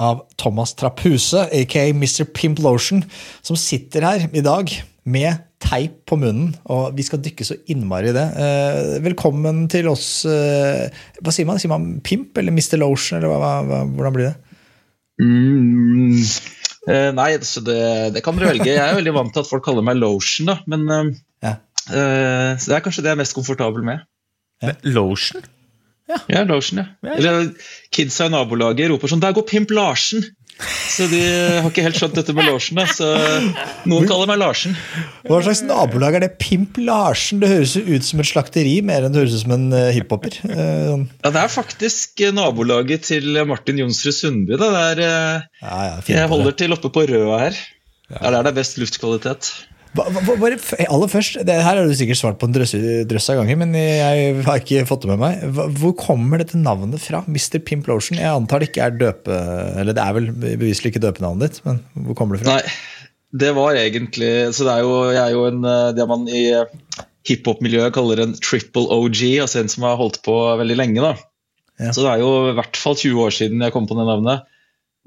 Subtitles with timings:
[0.00, 2.24] av Thomas Trapuse, aka Mr.
[2.32, 3.02] Pimp Lotion,
[3.44, 4.72] som sitter her i dag
[5.10, 8.24] med teip på munnen, og vi skal dykke så innmari i det.
[8.40, 10.24] Eh, velkommen til oss.
[10.24, 10.86] Eh,
[11.20, 11.60] hva sier man?
[11.60, 12.78] Sier man Pimp eller Mr.
[12.80, 14.36] Lotion, eller hva, hva, hvordan blir det?
[15.20, 16.16] Mm,
[16.88, 17.78] eh, nei, så det,
[18.16, 18.70] det kan dere velge.
[18.72, 20.58] Jeg er veldig vant til at folk kaller meg Lotion, da.
[20.70, 20.88] Men
[21.44, 21.58] Ja.
[21.92, 24.06] eh, så det er kanskje det jeg er mest komfortabel med.
[24.88, 25.44] Lotion?
[26.30, 27.14] Ja, Larsen, ja.
[27.16, 27.50] Eller
[27.94, 30.26] kidsa i nabolaget roper sånn 'Der går Pimp Larsen!'
[30.60, 31.20] Så de
[31.62, 32.76] har ikke helt skjønt dette med Larsen.
[32.76, 32.84] Da.
[32.92, 33.06] Så
[33.88, 34.74] noen kaller meg Larsen.
[35.24, 36.34] Hva slags nabolag er det?
[36.42, 37.40] Pimp Larsen?
[37.40, 39.88] Det høres jo ut som et slakteri mer enn det høres ut som en eh,
[39.96, 40.36] hiphoper.
[40.44, 41.06] Eh, sånn.
[41.24, 44.58] Ja, Det er faktisk eh, nabolaget til Martin Jonsrud Sundby.
[44.60, 44.68] Da.
[44.68, 47.60] Det er, ja, ja, jeg holder til oppe på Røa her.
[48.10, 48.18] Ja.
[48.18, 49.52] Det er der det best luftkvalitet.
[49.96, 50.54] Bare
[50.86, 52.76] aller først, det her har du sikkert svart på en drøss,
[53.10, 55.42] drøss av ganger, men jeg har ikke fått det med meg.
[55.80, 57.24] Hvor kommer dette navnet fra?
[57.26, 57.58] Mr.
[57.66, 58.20] Pimplotion?
[58.20, 59.40] Jeg antar det ikke er døpe...
[59.80, 62.60] Eller det er vel beviselig ikke døpenavnet ditt, men hvor kommer det fra?
[62.60, 66.24] Nei, det var egentlig Så det er jo, jeg er jo en, eh, det man
[66.30, 71.02] i eh, hiphop-miljøet kaller en triple OG, altså en som har holdt på veldig lenge.
[71.02, 71.12] da.
[71.80, 71.90] Ja.
[71.94, 74.46] Så det er jo i hvert fall 20 år siden jeg kom på det navnet.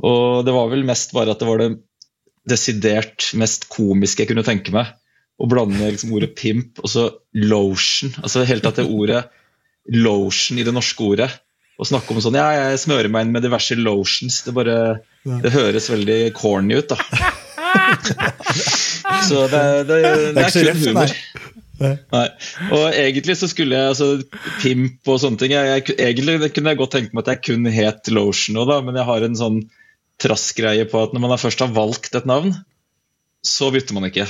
[0.03, 1.71] Og det var vel mest bare at det var det
[2.49, 4.91] desidert mest komiske jeg kunne tenke meg.
[5.41, 8.13] Å blande liksom ordet pimp og så lotion.
[8.21, 9.23] Altså helt tatt det ordet
[9.91, 11.31] lotion i det norske ordet.
[11.73, 14.43] Å snakke om sånn Ja, jeg smører meg inn med diverse lotions.
[14.45, 14.77] Det bare
[15.25, 16.97] Det høres veldig corny ut, da.
[19.27, 21.09] så det, det, det, Det er så kun humor.
[22.13, 22.27] nei.
[22.69, 24.07] Og egentlig så skulle jeg altså,
[24.61, 27.63] Pimp og sånne ting jeg, jeg, Egentlig kunne jeg godt tenke meg at jeg kun
[27.73, 29.57] het Lotion òg, men jeg har en sånn
[30.21, 32.53] trassgreie på at når man først har valgt et navn,
[33.43, 34.27] så bytter man ikke.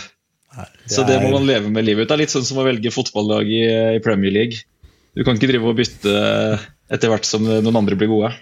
[0.89, 2.09] så det må man leve med livet ut.
[2.09, 3.63] Det er litt sånn som å velge fotballag i,
[3.97, 4.63] i Premier League.
[5.13, 6.13] Du kan ikke drive og bytte
[6.93, 8.33] etter hvert som noen andre blir gode.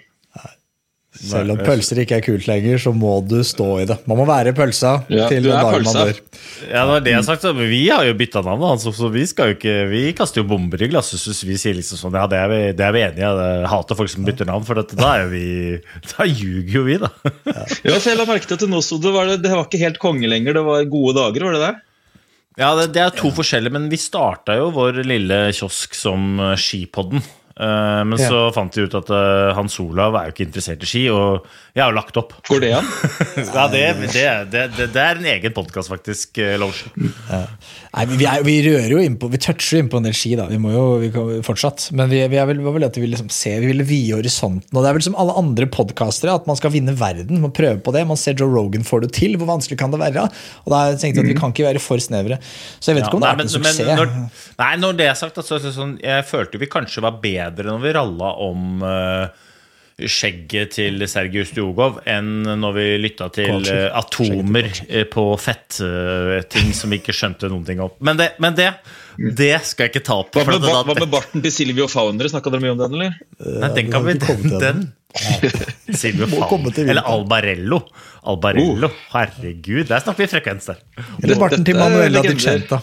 [1.12, 3.98] Selv om pølser ikke er kult lenger, så må du stå i det.
[4.08, 6.20] Man må være pølsa Ja, til den dagen man dør.
[6.70, 7.48] Ja, det var det jeg har sagt.
[7.58, 10.48] Men Vi har jo bytta navn, altså, så vi skal jo ikke Vi kaster jo
[10.48, 11.44] bomber i glasshuset.
[11.44, 13.50] Vi sier liksom sånn Ja, det er vi, det er vi enige i.
[13.52, 15.44] Jeg hater folk som bytter navn, for dette, da er jo vi
[16.14, 17.12] Da ljuger jo vi, da.
[17.84, 19.68] Ja, for jeg la merke til at det nå sto det var, det, det var
[19.68, 21.74] ikke helt konge lenger, det var gode dager, var det det?
[22.60, 27.20] Ja, det, det er to forskjellige, men vi starta jo vår lille kiosk som Skipodden.
[27.60, 28.30] Eh, men Ja.
[28.30, 31.46] så fant de ut at eh, Hans Olav er jo ikke interessert i ski, og
[31.76, 32.34] jeg har jo lagt opp.
[32.48, 32.88] Går det an?
[33.56, 33.82] Ja, det,
[34.14, 37.42] det, det, det, det er en egen podkast, faktisk, eh, Ja.
[37.92, 40.46] Nei, vi, er, vi rører jo innpå, vi toucher innpå en del ski, da.
[40.48, 41.90] Vi må jo vi kan, fortsatt.
[41.98, 44.16] Men vi, vi er vel, var vel at vi vil liksom se, vi ville vide
[44.16, 44.72] horisonten.
[44.72, 47.42] Og det er vel som alle andre podkastere, at man skal vinne verden.
[47.44, 48.06] Man prøver på det.
[48.08, 49.36] Man ser Joe Rogan får det til.
[49.42, 50.24] Hvor vanskelig kan det være?
[50.64, 52.40] Og da tenkte jeg at vi kan ikke være for snevre.
[52.80, 53.82] Så jeg vet Ja, ikke om det nei, er men- en suksess.
[53.84, 54.16] men Når,
[54.64, 57.94] nei, når det er sagt, altså, sånn, jeg følte vi kanskje var bedre når vi
[57.98, 59.48] ralla om eh,
[60.02, 63.76] skjegget til Sergius Djugov enn når vi lytta til Kowalczyk.
[63.76, 67.92] eh, atomer eh, på fettting som vi ikke skjønte noen ting om.
[68.02, 68.70] Men det, men det,
[69.38, 70.32] det skal jeg ikke ta opp.
[70.34, 72.30] Hva med, da- hva med barten til Silvio Fauner?
[72.32, 73.20] Snakka dere mye om den, eller?
[73.62, 74.88] Nei, den kan vi til Den.
[76.02, 76.94] Silvio Må komme til Faun.
[76.96, 77.04] Eller.
[77.12, 77.82] Albarello.
[78.32, 78.90] Albarello.
[79.12, 80.82] Herregud, der snakker vi frekvens der.
[81.22, 82.80] Eller barten til Manuela Di Dicenta.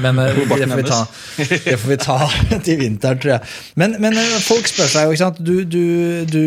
[0.00, 1.00] Men eh, det, får vi ta,
[1.36, 2.18] det får vi ta
[2.66, 3.52] til vinteren, tror jeg.
[3.80, 5.42] Men, men eh, folk spør seg jo, ikke sant.
[5.44, 5.84] Du, du,
[6.30, 6.42] du,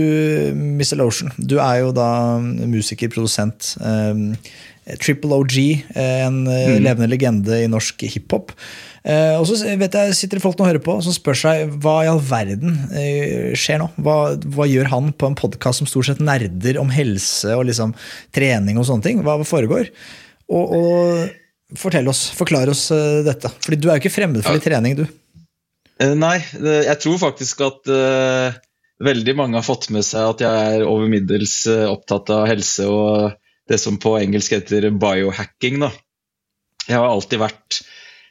[0.56, 0.98] Mr.
[1.02, 2.10] Lotion, du er jo da
[2.40, 3.76] musiker, produsent.
[3.84, 4.34] Um,
[4.98, 5.58] Triple OG,
[5.94, 6.80] eh, en mm.
[6.82, 8.56] levende legende i norsk hiphop.
[9.00, 11.70] Uh, og så vet jeg, sitter det folk nå og hører på som spør seg
[11.82, 13.88] hva i all verden uh, skjer nå?
[14.04, 17.96] Hva, hva gjør han på en podkast som stort sett nerder om helse og liksom
[18.36, 19.22] trening og sånne ting?
[19.24, 19.88] Hva foregår?
[20.52, 21.39] Og, og
[21.78, 23.52] fortell oss, forklar oss eh, dette.
[23.66, 25.06] Fordi du er jo ikke fremmed for litt trening, du.
[26.00, 28.56] Eh, nei, eh, jeg tror faktisk at uh,
[29.04, 33.38] veldig mange har fått med seg at jeg er over middels opptatt av helse og
[33.70, 35.82] det som på engelsk heter biohacking.
[35.84, 35.92] Da.
[36.88, 37.82] Jeg har alltid vært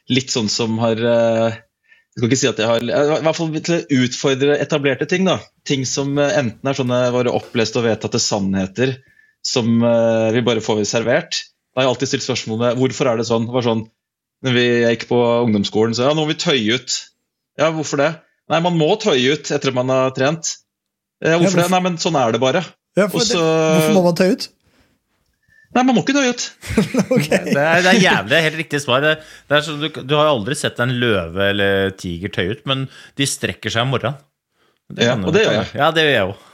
[0.09, 3.53] litt sånn som har uh, Jeg skal ikke si at jeg har I hvert fall
[3.55, 5.29] til å utfordre etablerte ting.
[5.29, 5.37] da.
[5.63, 8.97] Ting som enten er sånne våre oppleste og vedtatte sannheter
[9.45, 11.37] som vi bare får servert.
[11.79, 13.47] Har jeg alltid stilt spørsmålet hvorfor er det sånn.
[13.47, 13.85] Det var sånn
[14.43, 16.97] når vi gikk på ungdomsskolen, så ja, nå må vi tøye ut
[17.59, 18.13] ja, hvorfor det?
[18.49, 20.53] Nei, man må tøye ut etter at man har trent.
[21.19, 21.67] Eh, hvorfor, ja, hvorfor, det?
[21.73, 22.63] Nei, men sånn er det bare.
[22.97, 24.47] Ja, for Også, det, hvorfor må man tøye ut?
[25.75, 26.45] Nei, man må ikke tøye ut.
[27.17, 27.43] okay.
[27.51, 29.03] det, er, det er jævlig helt riktig svar.
[29.05, 29.11] Det,
[29.51, 32.87] det sånn, du, du, har jo aldri sett en løve eller tiger tøye ut, men
[33.19, 34.23] de strekker seg om morgenen.
[34.97, 35.71] ja, og det gjør jeg.
[35.83, 36.45] Ja, det gjør jeg òg.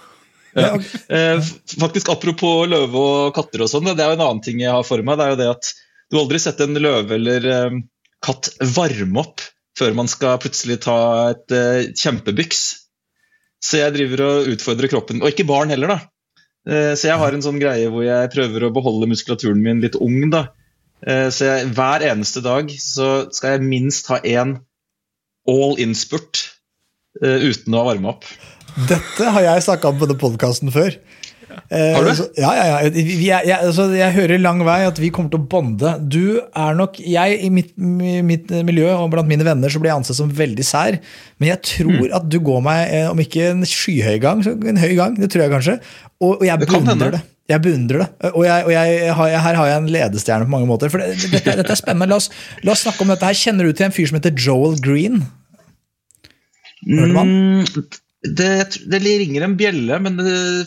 [0.55, 0.79] Ja.
[1.07, 1.41] Eh,
[1.79, 4.87] faktisk Apropos løve og katter og sånn, det er jo en annen ting jeg har
[4.87, 5.19] for meg.
[5.19, 5.73] det er jo det at
[6.11, 7.79] Du aldri sett en løve eller um,
[8.23, 9.43] katt varme opp
[9.75, 10.97] før man skal plutselig ta
[11.33, 12.61] et uh, kjempebyks.
[13.65, 15.23] Så jeg driver og utfordrer kroppen.
[15.23, 15.99] Og ikke barn heller, da.
[16.65, 20.29] Så jeg har en sånn greie hvor jeg prøver å beholde muskulaturen min litt ung.
[20.33, 20.47] da.
[21.01, 24.55] Så jeg, hver eneste dag så skal jeg minst ha én
[25.49, 26.43] all in-spurt
[27.21, 28.29] uten å varme opp.
[28.75, 30.97] Dette har jeg snakka om på denne podkasten før.
[31.71, 32.11] Har du?
[32.17, 32.79] Så, ja, ja, ja.
[32.89, 35.93] Jeg, jeg, altså, jeg, hører lang vei at vi kommer til å bonde.
[36.01, 40.01] Du er nok Jeg i mitt, mitt, miljø og blant mine venner så blir jeg
[40.01, 40.99] ansett som veldig sær.
[41.39, 42.17] Men jeg tror mm.
[42.19, 45.15] at du går meg, eh, om ikke en skyhøy gang, så en høy gang.
[45.19, 45.79] Det tror jeg kanskje.
[46.19, 47.23] Og, og jeg beundrer det.
[47.45, 48.09] Jeg beundrer det.
[48.31, 50.89] Og, jeg, og jeg, har, her har jeg en ledestjerne på mange måter.
[50.89, 52.09] For det, dette, dette, er spennende.
[52.09, 52.31] La oss,
[52.65, 53.37] la oss, snakke om dette her.
[53.37, 55.21] Kjenner du til en fyr som heter Joel Green?
[56.85, 57.29] Hørte man?
[57.29, 57.85] Mm,
[58.25, 60.19] det, det, ringer en bjelle, men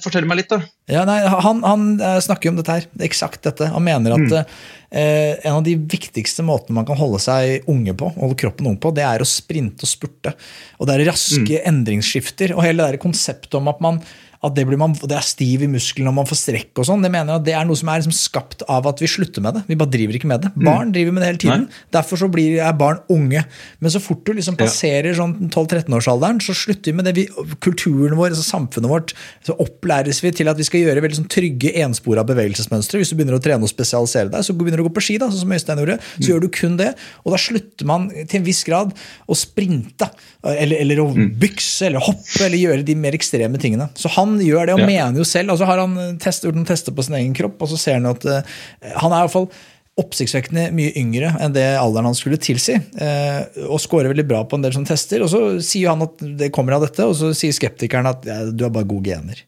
[0.02, 0.62] fortell meg litt, da.
[0.88, 3.66] Ja, nei, han, han, eh, snakker om dette her, eksakt dette.
[3.74, 4.54] Han mener at mm.
[4.90, 8.78] eh, en av de viktigste måtene man kan holde seg unge på, holde kroppen ung
[8.80, 10.32] på, det er å sprinte og spurte.
[10.78, 11.66] Og det er raske mm.
[11.72, 12.56] endringsskifter.
[12.56, 14.00] Og hele det der konseptet om at man
[14.38, 17.02] at det, man, det, er stiv i musklene og man får strekk og sånn.
[17.02, 19.42] Det mener jeg at det er noe som er liksom skapt av at vi slutter
[19.42, 19.62] med det.
[19.66, 20.52] Vi bare driver ikke med det.
[20.54, 20.92] Barn mm.
[20.94, 21.64] driver med det hele tiden.
[21.66, 21.86] Nei.
[21.96, 23.42] Derfor så blir, er barn unge.
[23.82, 27.14] Men så fort du liksom passerer sånn 12-13-årsalderen, så slutter vi med det.
[27.18, 27.24] Vi,
[27.64, 29.16] kulturen vår, altså samfunnet vårt,
[29.48, 33.02] så opplæres vi til at vi skal gjøre veldig sånn trygge, enspora bevegelsesmønstre.
[33.02, 35.18] Hvis du begynner å trene og spesialisere deg, så begynner du å gå på ski,
[35.18, 36.28] da, sånn som Øystein gjorde, så mm.
[36.30, 36.92] gjør du kun det.
[37.24, 38.94] Og da slutter man til en viss grad
[39.26, 40.12] å sprinte,
[40.46, 41.34] eller, eller å mm.
[41.42, 43.90] bykse, eller hoppe, eller gjøre de mer ekstreme tingene.
[43.98, 44.90] Så han gjør det, og ja.
[44.90, 45.54] mener jo selv.
[45.54, 47.98] Og så har han test, gjort noen tester på sin egen kropp, og så ser
[47.98, 48.60] han at uh,
[49.00, 49.50] han er i hvert fall
[49.98, 52.76] oppsiktsvekkende mye yngre enn det alderen han skulle tilsi.
[53.02, 55.24] Eh, og scorer veldig bra på en del sånne tester.
[55.24, 58.40] Og så sier han at det kommer av dette, og så sier skeptikeren at ja,
[58.46, 59.42] du har bare gode gener.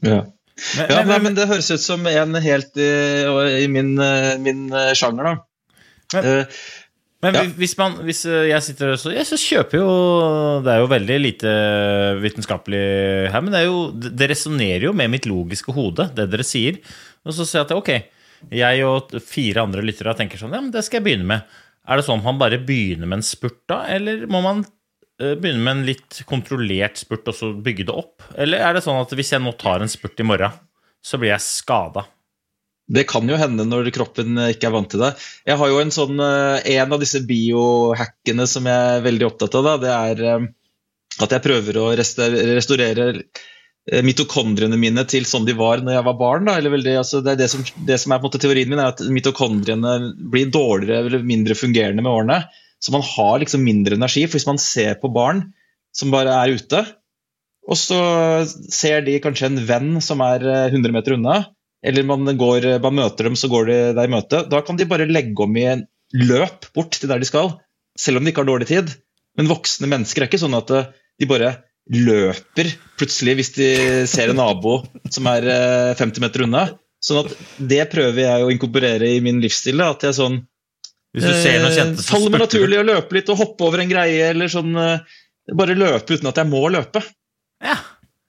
[0.00, 0.22] Ja.
[0.78, 2.90] Men, ja, men, men, det høres ut som en helt i,
[3.64, 4.66] i min, eh, min,
[4.96, 5.36] sjanger, da.
[6.14, 6.60] Men, uh,
[7.20, 7.42] men ja.
[7.56, 9.88] hvis, man, hvis eh, jeg sitter og så, jeg så kjøper jo
[10.64, 11.50] Det er jo veldig lite
[12.22, 12.84] vitenskapelig
[13.34, 16.80] her, men det, jo, det resonnerer jo med mitt logiske hode, det dere sier.
[17.26, 17.90] Og så sier jeg at ok,
[18.56, 21.58] jeg og fire andre lyttere tenker sånn, ja, men det skal jeg begynne med.
[21.90, 24.64] Er det sånn man bare begynner med en spurt da, eller må man
[25.20, 28.24] eh, begynne med en litt kontrollert spurt og så bygge det opp?
[28.40, 30.56] Eller er det sånn at hvis jeg nå tar en spurt i morgen,
[31.04, 32.06] så blir jeg skada?
[32.90, 35.12] Det kan jo hende når kroppen ikke er vant til det.
[35.46, 39.54] Jeg har jo En sånn, eh, en av disse biohackene som jeg er veldig opptatt
[39.60, 40.48] av, da, det er eh,
[41.20, 46.18] at jeg prøver å restaurere eh, mitokondriene mine til sånn de var når jeg var
[46.18, 46.50] barn.
[46.50, 49.04] Veldig, altså det, det, som, det, som, er på en måte teorien min, er at
[49.06, 49.94] mitokondriene
[50.32, 52.40] blir dårligere eller mindre fungerende med årene.
[52.80, 54.24] Så man har liksom mindre energi.
[54.26, 55.50] For hvis man ser på barn
[55.94, 56.82] som bare er ute,
[57.70, 58.00] og så
[58.72, 61.42] ser de kanskje en venn som er 100 meter unna,
[61.86, 64.88] eller man, går, man møter dem, så går de deg i møte, da kan de
[64.88, 67.54] bare legge om i en løp bort til der de skal,
[67.98, 68.92] selv om de ikke har dårlig tid.
[69.38, 71.54] Men voksne mennesker er ikke sånn at eh, de bare
[71.90, 72.68] løper
[73.00, 73.68] plutselig hvis de
[74.10, 75.46] ser en nabo som er
[75.98, 76.66] 50 eh, meter unna.
[77.00, 79.80] Sånn at Det prøver jeg å inkorporere i min livsstil.
[79.80, 80.42] At jeg sånn
[81.16, 83.80] Hvis du ser noen kjente, så Faller meg naturlig å løpe litt og hoppe over
[83.80, 87.00] en greie, eller sånn Bare løpe uten at jeg må løpe.
[87.64, 87.78] Ja.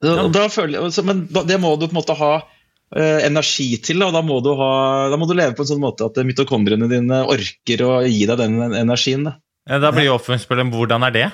[0.06, 0.16] ja.
[0.32, 2.61] Da føler, men det må du på en måte ha Eh,
[2.92, 4.04] energi til.
[4.04, 4.72] og da må, ha,
[5.12, 8.42] da må, du leve på en sånn måte at mitokondriene dine orker å gi deg
[8.42, 9.24] den energien.
[9.28, 9.38] Da,
[9.70, 11.30] ja, da blir jo oppfølgingsspørsmålet hvordan er det?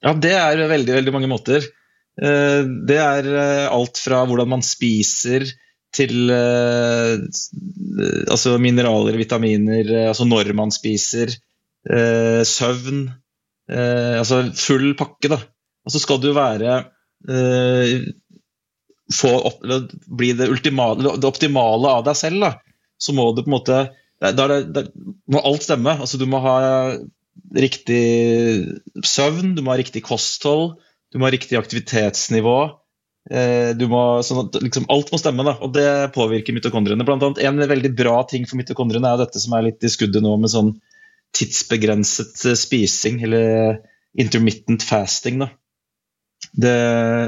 [0.00, 1.66] Ja, Det er veldig, veldig mange måter.
[2.20, 5.44] Eh, det er eh, alt fra hvordan man spiser
[5.90, 6.30] til
[8.30, 11.32] altså mineraler, vitaminer, altså når man spiser,
[12.46, 13.00] søvn
[13.66, 15.40] Altså full pakke, da.
[15.82, 16.76] Og så skal du være
[19.30, 19.62] opp,
[20.06, 22.52] bli det, ultimale, det, optimale av deg selv, da,
[23.00, 23.80] så må du på en måte
[24.20, 24.44] da
[25.32, 25.94] må alt stemme.
[25.96, 26.56] Altså, du må ha
[27.56, 28.02] riktig
[29.06, 30.74] søvn, du må ha riktig kosthold,
[31.10, 32.58] du må ha riktig aktivitetsnivå.
[33.30, 37.06] Eh, må, sånn at liksom, alt må stemme, da, og det påvirker mitokondriene.
[37.06, 40.24] Blant annet, en veldig bra ting for mitokondriene er dette som er litt i skuddet
[40.24, 40.74] nå, med sånn
[41.36, 43.80] tidsbegrenset eh, spising, eller
[44.20, 45.44] intermittent fasting.
[45.44, 45.50] da.
[46.50, 46.76] Det,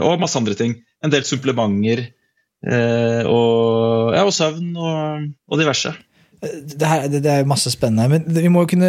[0.02, 0.80] og masse andre ting.
[1.02, 2.06] En del supplementer.
[2.62, 5.94] Eh, og, ja, og søvn og, og diverse.
[6.42, 8.88] Det, her, det, det, er masse spennende, men vi må jo kunne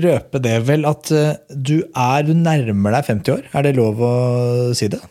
[0.00, 1.10] røpe det, vel, at
[1.52, 3.42] du er Du nærmer deg 50 år?
[3.52, 4.14] Er det lov å
[4.76, 5.02] si det?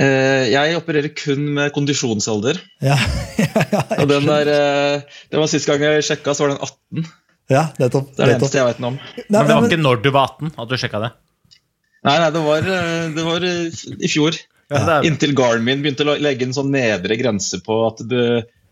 [0.00, 2.60] Eh, jeg opererer kun med kondisjonsalder.
[2.80, 2.96] Ja,
[3.42, 6.62] ja, ja og den der, eh, det var Sist gang jeg sjekka, så var den
[6.64, 7.10] 18.
[7.50, 8.14] Ja, nettopp.
[8.14, 9.00] Det er det eneste jeg vet noe om.
[9.18, 11.10] Nei, men det var ikke når du var 18 at du sjekka det?
[12.06, 14.38] Nei, nei, det var, eh, det var i fjor.
[14.70, 18.20] Ja, Inntil Garmin begynte å legge en sånn nedre grense på at, du,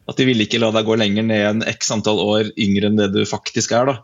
[0.06, 3.00] at de ville ikke la deg gå lenger ned enn x antall år yngre enn
[3.00, 3.90] det du faktisk er.
[3.90, 3.96] da.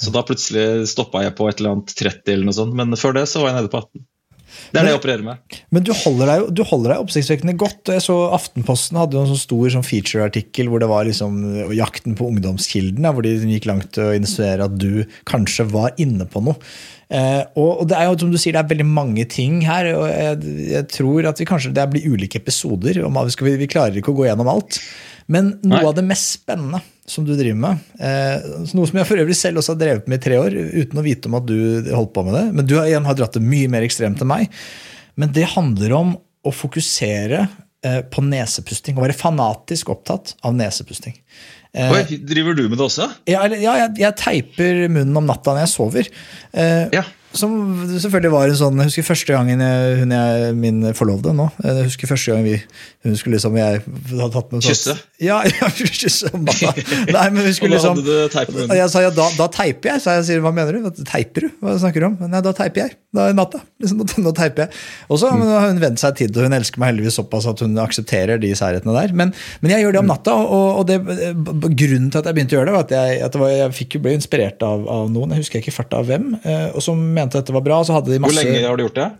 [0.00, 3.18] Så da plutselig stoppa jeg på et eller annet 30 eller noe sånt, men før
[3.18, 4.06] det så var jeg nede på 18.
[4.70, 5.58] Det er det jeg opererer med.
[5.74, 7.92] Men du holder deg, du holder deg oppsiktsvekkende godt.
[7.94, 11.40] Jeg så Aftenposten hadde en sånn stor sånn feature-artikkel hvor det var liksom
[11.76, 16.28] jakten på ungdomskilden, hvor de gikk langt til å insinuere at du kanskje var inne
[16.30, 16.58] på noe.
[17.10, 19.90] Eh, og, det er jo som du sier, det er veldig mange ting her.
[19.96, 23.02] og Jeg, jeg tror at vi kanskje, det blir ulike episoder.
[23.02, 24.78] Vi, vi klarer ikke å gå gjennom alt.
[25.30, 25.86] Men noe Nei.
[25.86, 29.60] av det mest spennende som du driver med, eh, noe som jeg for øvrig selv
[29.60, 32.24] også har drevet med i tre år, uten å vite om at du holdt på
[32.26, 34.60] med det, men du har, igjen har dratt det mye mer ekstremt enn meg,
[35.18, 36.14] men det handler om
[36.46, 37.42] å fokusere
[37.84, 38.96] eh, på nesepusting.
[38.96, 41.18] Å være fanatisk opptatt av nesepusting.
[41.74, 43.08] Eh, Oi, driver du med det også?
[43.30, 46.12] Ja, ja jeg, jeg, teiper munnen om natta når jeg sover.
[46.54, 47.04] Eh, ja.
[47.32, 47.52] Som
[47.86, 51.46] selvfølgelig var en sånn Jeg husker første gangen jeg, hun er min forlovede nå.
[51.62, 52.56] Jeg husker første gang vi
[53.06, 54.96] hun skulle liksom jeg hadde tatt med sånn, Kysse?
[55.22, 56.72] Ja, ja kysse mamma.
[57.14, 58.00] Nei, men hun skulle liksom
[58.66, 60.02] Og jeg sa ja, da, da teiper jeg.
[60.04, 61.04] Så jeg sier hva mener du?
[61.08, 61.54] Teiper du?
[61.62, 62.18] Hva snakker du om?
[62.26, 62.98] Nei, da teiper jeg.
[63.10, 63.58] Da er natta.
[63.82, 64.80] Liksom, nå teiper jeg.
[65.10, 65.40] Og så mm.
[65.50, 68.52] har hun vent seg tid, og hun elsker meg heldigvis såpass at hun aksepterer de
[68.54, 69.14] særhetene der.
[69.16, 69.32] Men,
[69.62, 72.60] men, jeg gjør det om natta, og, og det, grunnen til at jeg begynte å
[72.60, 75.10] gjøre det, var at jeg, at det var, jeg fikk jo ble inspirert av, av,
[75.10, 77.82] noen, jeg husker ikke farta av hvem, eh, og som mente dette var bra.
[77.86, 78.40] så hadde de masse...
[78.40, 79.10] Hvor lenge har du gjort det?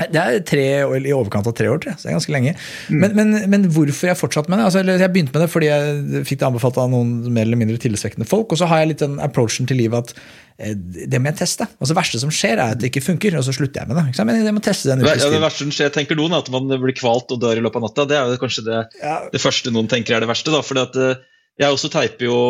[0.00, 0.62] Det er tre,
[1.04, 2.00] i overkant av tre år, tror jeg.
[2.00, 2.52] Så det er ganske lenge.
[2.88, 3.02] Mm.
[3.02, 4.68] Men, men, men, hvorfor jeg fortsatt med det?
[4.70, 7.76] Altså, jeg begynte med det fordi jeg fikk det anbefalt av noen mer eller mindre
[7.82, 8.54] tillitvekkende folk.
[8.54, 10.22] Og så har jeg litt den approachen til livet at
[10.56, 10.72] eh,
[11.12, 11.68] det må jeg teste.
[11.76, 14.00] Altså, det verste som skjer, er at det ikke funker, og så slutter jeg med
[14.00, 14.06] det.
[14.24, 16.96] Men jeg må teste den ja, Det verste som skjer, tenker noen, at man blir
[16.96, 18.08] kvalt og dør i løpet av natta.
[18.08, 19.18] Det er jo kanskje det, ja.
[19.34, 20.54] det første noen tenker er det verste.
[20.56, 21.28] Da, fordi at eh,
[21.60, 22.40] jeg også teiper jo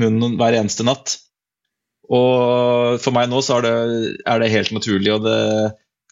[0.00, 1.18] munnen hver eneste natt.
[2.10, 3.76] Og for meg nå så er det,
[4.26, 5.12] er det helt naturlig.
[5.14, 5.38] og det,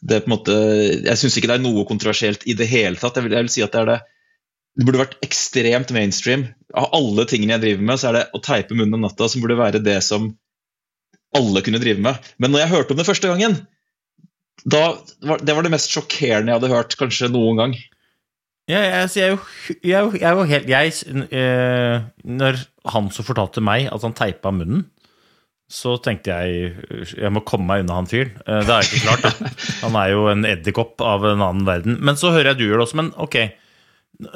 [0.07, 0.57] det på en måte,
[1.03, 3.19] Jeg syns ikke det er noe kontroversielt i det hele tatt.
[3.19, 3.99] Jeg vil, jeg vil si at Det er det,
[4.79, 6.47] det burde vært ekstremt mainstream.
[6.79, 9.43] Av alle tingene jeg driver med, så er det å teipe munnen om natta som
[9.43, 10.31] burde være det som
[11.37, 12.31] alle kunne drive med.
[12.39, 13.59] Men når jeg hørte om det første gangen,
[14.69, 14.83] da,
[15.41, 17.77] det var det mest sjokkerende jeg hadde hørt kanskje noen gang.
[18.71, 19.39] Ja, altså, jeg,
[19.83, 20.93] jeg, jeg, var helt jeg,
[21.35, 22.61] eh, Når
[22.93, 24.85] han så fortalte meg at han teipa munnen,
[25.71, 28.33] så tenkte jeg jeg må komme meg unna han fyren.
[28.43, 29.51] Eh, det er ikke klart, da.
[29.85, 31.99] Han er jo en edderkopp av en annen verden.
[32.03, 32.99] Men så hører jeg du gjør det også.
[33.01, 33.37] Men ok,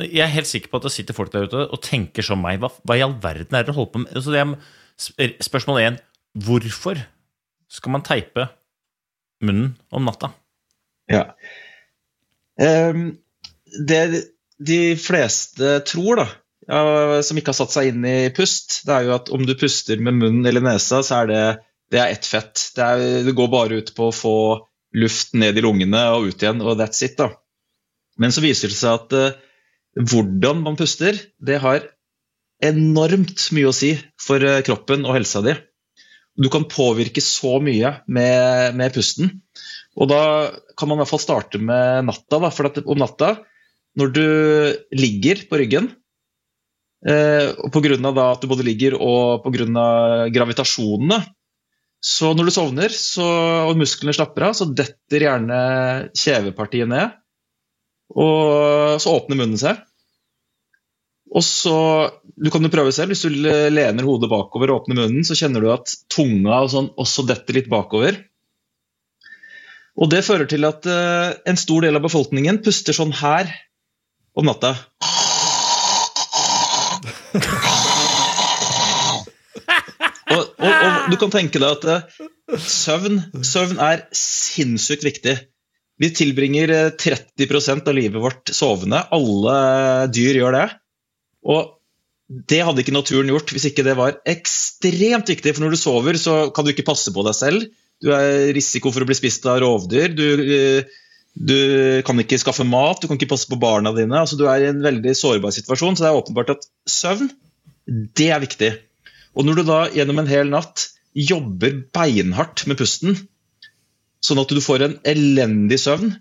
[0.06, 2.60] jeg er helt sikker på at det sitter folk der ute og tenker som meg.
[2.62, 4.14] Hva, hva i all verden er det dere holder på med?
[4.14, 4.36] Altså,
[5.18, 5.98] er, spørsmål én
[6.46, 7.02] hvorfor
[7.70, 8.46] skal man teipe
[9.44, 10.30] munnen om natta?
[11.10, 11.26] Ja.
[12.54, 13.16] Um,
[13.74, 14.30] det
[14.64, 16.26] de fleste tror, da,
[16.68, 19.54] ja, som ikke har satt seg inn i pust, det er jo at om du
[19.58, 21.42] puster med munnen eller nesa, så er det,
[21.92, 22.70] det er ett fett.
[22.76, 24.36] Det, er, det, går bare ut på å få
[24.96, 27.18] luft ned i lungene og ut igjen, og that's it.
[27.20, 27.32] da.
[28.20, 29.36] Men så viser det seg at uh,
[29.98, 31.88] hvordan man puster, det har
[32.64, 35.56] enormt mye å si for uh, kroppen og helsa di.
[36.34, 39.42] Du kan påvirke så mye med, med, pusten.
[39.94, 40.22] Og da
[40.74, 42.40] kan man i hvert fall starte med natta.
[42.42, 43.36] Da, for om natta
[43.94, 44.24] når du
[44.98, 45.92] ligger på ryggen,
[47.08, 48.12] eh, pga.
[48.24, 49.86] at du både ligger og pga.
[50.34, 51.22] gravitasjonene,
[52.04, 53.24] så når du sovner så,
[53.70, 55.60] og musklene slapper av, så detter gjerne
[56.12, 57.14] kjevepartiet ned.
[58.12, 59.80] Og så åpner munnen seg.
[61.34, 61.76] Og så,
[62.36, 63.14] Du kan jo prøve selv.
[63.14, 66.92] Hvis du lener hodet bakover og åpner munnen, så kjenner du at tunga og sånn
[67.00, 68.20] også detter litt bakover.
[69.96, 73.48] Og Det fører til at uh, en stor del av befolkningen puster sånn her
[74.34, 74.74] om natta.
[80.34, 85.36] Og, og, og, du kan tenke deg at uh, søvn, søvn er sinnssykt viktig.
[86.02, 89.04] Vi tilbringer 30 eh, av livet vårt sovende.
[89.14, 89.56] Alle
[90.10, 90.66] dyr gjør det.
[91.46, 91.70] Og
[92.50, 95.54] det hadde ikke naturen gjort hvis ikke det var ekstremt viktig.
[95.54, 97.68] For når du sover, så kan du ikke passe på deg selv.
[98.02, 100.10] Du er risiko for å bli spist av rovdyr.
[100.18, 100.26] Du,
[101.34, 104.20] du kan ikke skaffe mat, du kan ikke passe på barna dine.
[104.20, 107.30] altså Du er i en veldig sårbar situasjon, så det er åpenbart at søvn,
[107.86, 108.70] det er viktig.
[109.34, 113.18] Og når du da gjennom en hel natt jobber beinhardt med pusten,
[114.24, 116.14] sånn at du får en elendig søvn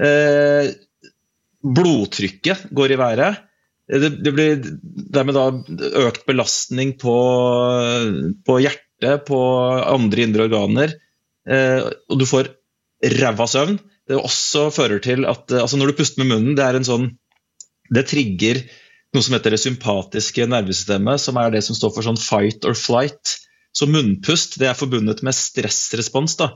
[0.00, 0.72] eh,
[1.60, 3.42] Blodtrykket går i været.
[3.90, 4.62] Det, det, blir
[5.12, 5.44] dermed da
[6.06, 7.16] økt belastning på,
[8.46, 9.40] på hjertet, på
[9.84, 10.94] andre indre organer.
[11.44, 12.48] Eh, og du får
[13.20, 13.76] ræva søvn.
[14.10, 17.10] Det også fører til at altså Når du puster med munnen, det er en sånn
[17.94, 18.64] Det trigger
[19.14, 22.76] noe som heter det sympatiske nervesystemet, som er det som står for sånn fight or
[22.78, 23.32] flight.
[23.74, 26.36] Så munnpust det er forbundet med stressrespons.
[26.38, 26.52] da.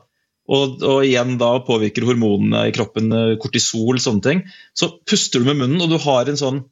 [0.46, 4.44] Og, og, igjen da påvirker hormonene i kroppen, eh, kortisol, sånne ting.
[4.70, 6.62] Så puster du med munnen, og du har en sånn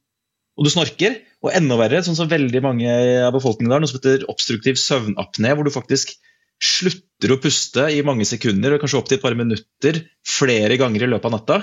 [0.58, 1.16] og du snorker.
[1.42, 2.90] Og enda verre, sånn som veldig mange
[3.24, 6.14] av befolkningen har, noe som heter obstruktiv søvnapné, hvor du faktisk
[6.62, 11.10] slutter å puste i mange sekunder, og kanskje opptil et par minutter, flere ganger i
[11.10, 11.60] løpet av natta.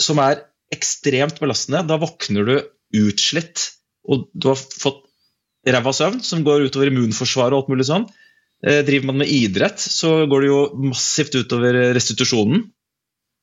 [0.00, 1.84] Som er ekstremt belastende.
[1.88, 2.54] Da våkner du
[3.06, 3.70] utslitt,
[4.08, 5.04] og du har fått
[5.66, 8.06] ræva søvn, som går utover immunforsvaret og alt mulig sånn.
[8.64, 12.68] Eh, driver man med idrett, så går det jo massivt utover restitusjonen.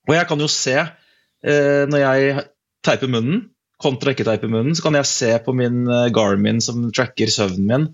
[0.08, 2.46] Og jeg kan jo se, eh, når jeg
[2.84, 3.44] teiper munnen
[3.84, 7.68] kontra ikke teiper munnen, så kan jeg se på min eh, Garmin som tracker søvnen
[7.68, 7.86] min,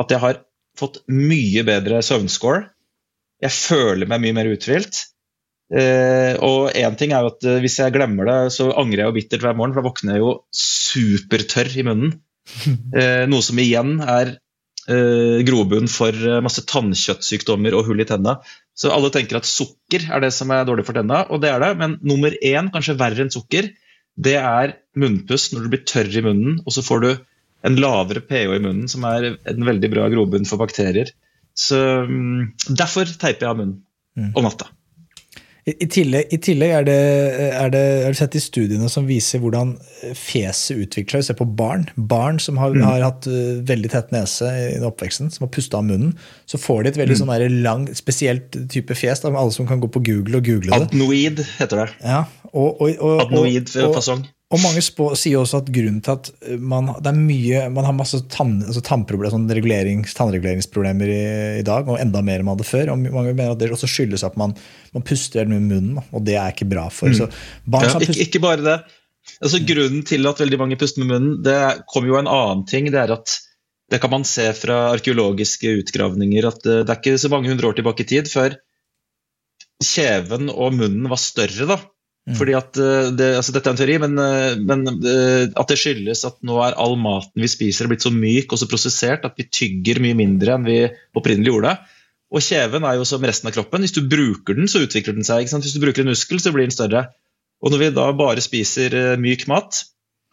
[0.00, 0.40] at jeg har
[0.78, 2.66] fått mye bedre søvnscore.
[3.44, 5.04] Jeg føler meg mye mer uthvilt.
[5.66, 9.10] Eh, og én ting er jo at uh, hvis jeg glemmer det, så angrer jeg
[9.10, 12.16] jo bittert hver morgen, for da våkner jeg jo supertørr i munnen.
[12.96, 14.36] Eh, noe som igjen er
[14.86, 16.14] grobunn for
[16.46, 18.36] masse tannkjøttsykdommer og hull i tenna.
[18.78, 21.58] Så alle tenker at sukker er det som er dårlig for tenna, og det er
[21.64, 21.72] det.
[21.80, 23.72] Men nummer én, kanskje verre enn sukker,
[24.14, 27.10] det er munnpust når du blir tørr i munnen, og så får du
[27.66, 31.12] en lavere pH i munnen, som er en veldig bra grobunn for bakterier.
[31.56, 33.78] Så um, Derfor teiper jeg av munnen
[34.18, 34.32] mm.
[34.36, 34.70] om natta.
[35.66, 36.92] I tillegg, i tillegg er, det,
[37.42, 39.72] er, det, er, det, sett i studiene som viser hvordan
[40.14, 41.32] fjeset utvikler seg.
[41.32, 41.88] Se på barn.
[41.98, 42.84] Barn som har, mm.
[42.86, 46.14] har hatt uh, veldig tett nese i oppveksten, som har pusta av munnen.
[46.46, 47.22] Så får de et veldig mm.
[47.24, 49.24] sånn lang, spesielt type fjes.
[49.24, 50.86] Da, alle som kan gå på Google og google det.
[50.86, 51.88] Adnoid heter det.
[52.04, 54.22] Ja, og, og, og, Adnoid fasong.
[54.54, 56.28] Og mange spå, sier også at grunnen til at
[56.62, 61.22] man, det er mye, man har masse tann, altså sånn tannreguleringsproblemer i,
[61.58, 62.92] i, dag, og enda mer enn man hadde før.
[62.92, 64.54] og Mange mener at det også skyldes at man,
[64.94, 67.10] man puster med munnen, og det er ikke bra for.
[67.10, 67.34] Mm.
[67.74, 68.76] Ja, ikke, ikke, bare det.
[69.40, 71.58] Altså, grunnen til at veldig mange puster med munnen, det
[71.90, 72.86] kommer jo en annen ting.
[72.94, 73.34] Det er at
[73.90, 77.80] det kan man se fra arkeologiske utgravninger, at det er ikke så mange hundre år
[77.80, 78.54] tilbake i tid før
[79.82, 81.66] kjeven og munnen var større.
[81.66, 81.95] da, Mm.
[82.34, 85.78] Fordi at eh, det, altså Dette er en teori, men, eh, men, eh, at det
[85.78, 89.36] skyldes at nå er all maten vi spiser blitt så myk og så prosessert at
[89.38, 90.80] vi tygger mye mindre enn vi
[91.14, 91.76] opprinnelig gjorde.
[92.34, 93.84] Og kjeven er jo som resten av kroppen.
[93.86, 95.46] Hvis du bruker den, så utvikler den seg.
[95.46, 97.04] Hvis du bruker en muskel, så blir den større.
[97.62, 99.84] Og når vi da bare spiser myk mat,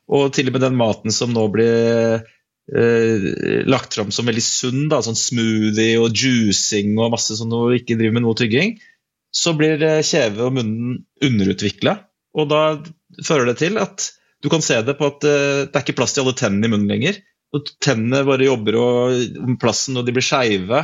[0.09, 2.25] og til og med den maten som nå blir
[2.73, 3.27] eh,
[3.69, 7.99] lagt fram som veldig sunn, da, sånn smoothie og juicing og masse sånn og ikke
[8.01, 8.75] driver med noe tygging,
[9.33, 11.97] så blir kjeve og munnen underutvikla.
[12.37, 12.63] Og da
[13.25, 14.11] fører det til at
[14.43, 16.73] du kan se det på at eh, det er ikke plass til alle tennene i
[16.73, 17.21] munnen lenger.
[17.53, 20.81] Og tennene bare jobber om plassen, og de blir skeive.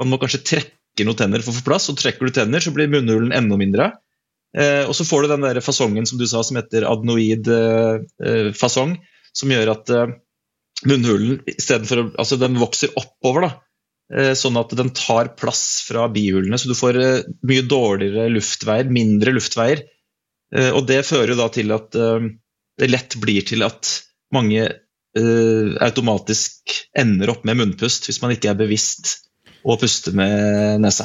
[0.00, 2.72] Man må kanskje trekke noen tenner for å få plass, og trekker du tenner, så
[2.74, 3.90] blir munnhulen enda mindre.
[4.56, 8.04] Eh, og så får du den der fasongen som du sa, som heter adnoid eh,
[8.22, 8.96] eh fasong,
[9.32, 10.14] som gjør at eh,
[10.88, 13.52] munnhulen istedenfor Altså den vokser oppover, da.
[14.12, 18.90] Eh, sånn at den tar plass fra bihulene, så du får eh, mye dårligere luftveier,
[18.92, 19.86] mindre luftveier.
[20.52, 23.98] Eh, og det fører da til at det lett blir til at
[24.32, 24.70] mange
[25.12, 29.10] automatisk ender opp med munnpust hvis man ikke er bevisst
[29.68, 31.04] å puste med nesa.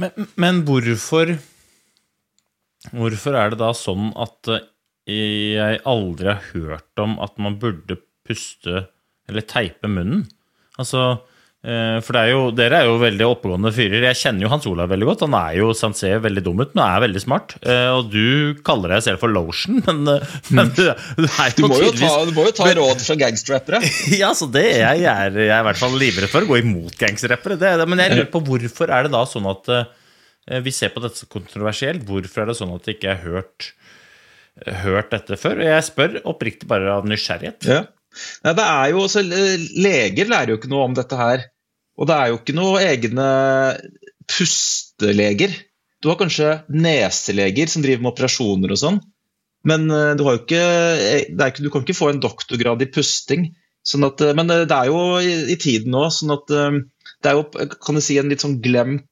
[0.00, 1.34] Men, men hvorfor
[2.96, 4.48] Hvorfor er det da sånn at
[5.10, 8.86] jeg aldri har hørt om at man burde puste
[9.28, 10.24] eller teipe munnen?
[10.80, 11.18] Altså,
[11.66, 14.04] for er jo, dere er jo veldig oppegående fyrer.
[14.06, 15.24] Jeg kjenner jo Hans Olav veldig godt.
[15.26, 17.56] Han er jo, han ser veldig dum ut, men er veldig smart.
[17.66, 20.84] Eh, og du kaller deg selv for lotion, men, eh, men du,
[21.18, 23.80] du, er jo du må jo ta, du må jo ta råd fra gangsterrappere.
[24.22, 26.60] ja, så det er jeg, er, jeg er i hvert fall livredd for å gå
[26.62, 27.58] imot gangsterrappere.
[27.82, 29.72] Men jeg lurer på hvorfor er det da sånn at
[30.62, 32.06] vi ser på dette som kontroversielt?
[32.06, 33.72] Hvorfor er det sånn at jeg ikke har hørt,
[34.84, 35.58] hørt dette før?
[35.64, 37.66] Og jeg spør oppriktig bare av nysgjerrighet.
[37.66, 37.82] Ja.
[38.46, 41.48] Nei, det er jo også, Leger lærer jo ikke noe om dette her.
[41.96, 43.28] Og det er jo ikke noe egne
[44.30, 45.54] pusteleger.
[46.02, 48.98] Du har kanskje neseleger som driver med operasjoner og sånn.
[49.66, 50.62] Men eh, du, ikke,
[51.32, 53.48] ikke, du, kan ikke få en doktorgrad i pusting.
[53.86, 57.44] Sånn at, men det er jo i, tiden nå, sånn at det er jo
[57.78, 59.06] kan si, en litt sånn glemt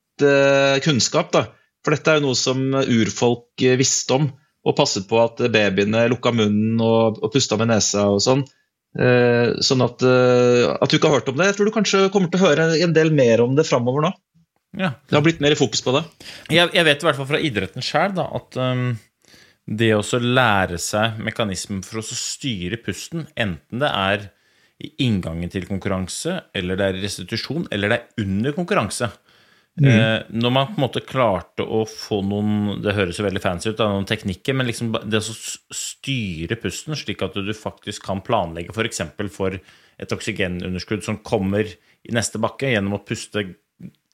[0.82, 1.30] kunnskap.
[1.30, 1.44] da.
[1.84, 4.26] For dette er jo noe som urfolk visste om,
[4.64, 8.42] og passet på at babyene lukka munnen og, og pusta med nesa og sånn.
[8.94, 11.48] Eh, sånn at, eh, at, du ikke har hørt om det.
[11.50, 14.12] Jeg tror du kanskje kommer til å høre en del mer om det framover nå.
[14.78, 14.92] Ja.
[15.08, 16.04] Det har blitt mer fokus på det.
[16.50, 18.86] Jeg, jeg vet i hvert fall fra idretten sjøl at um,
[19.66, 24.28] det å lære seg mekanismen for å styre pusten, enten det er
[24.82, 29.08] i inngangen til konkurranse, eller det er restitusjon, eller det er under konkurranse,
[29.80, 29.88] Mm.
[29.90, 33.72] Eh, når man på en måte klarte å få noen Det høres jo veldig fancy
[33.72, 35.34] ut, noen teknikker, men liksom det å
[35.74, 39.02] styre pusten slik at du faktisk kan planlegge f.eks.
[39.16, 39.58] For, for
[39.98, 43.48] et oksygenunderskudd som kommer i neste bakke gjennom å puste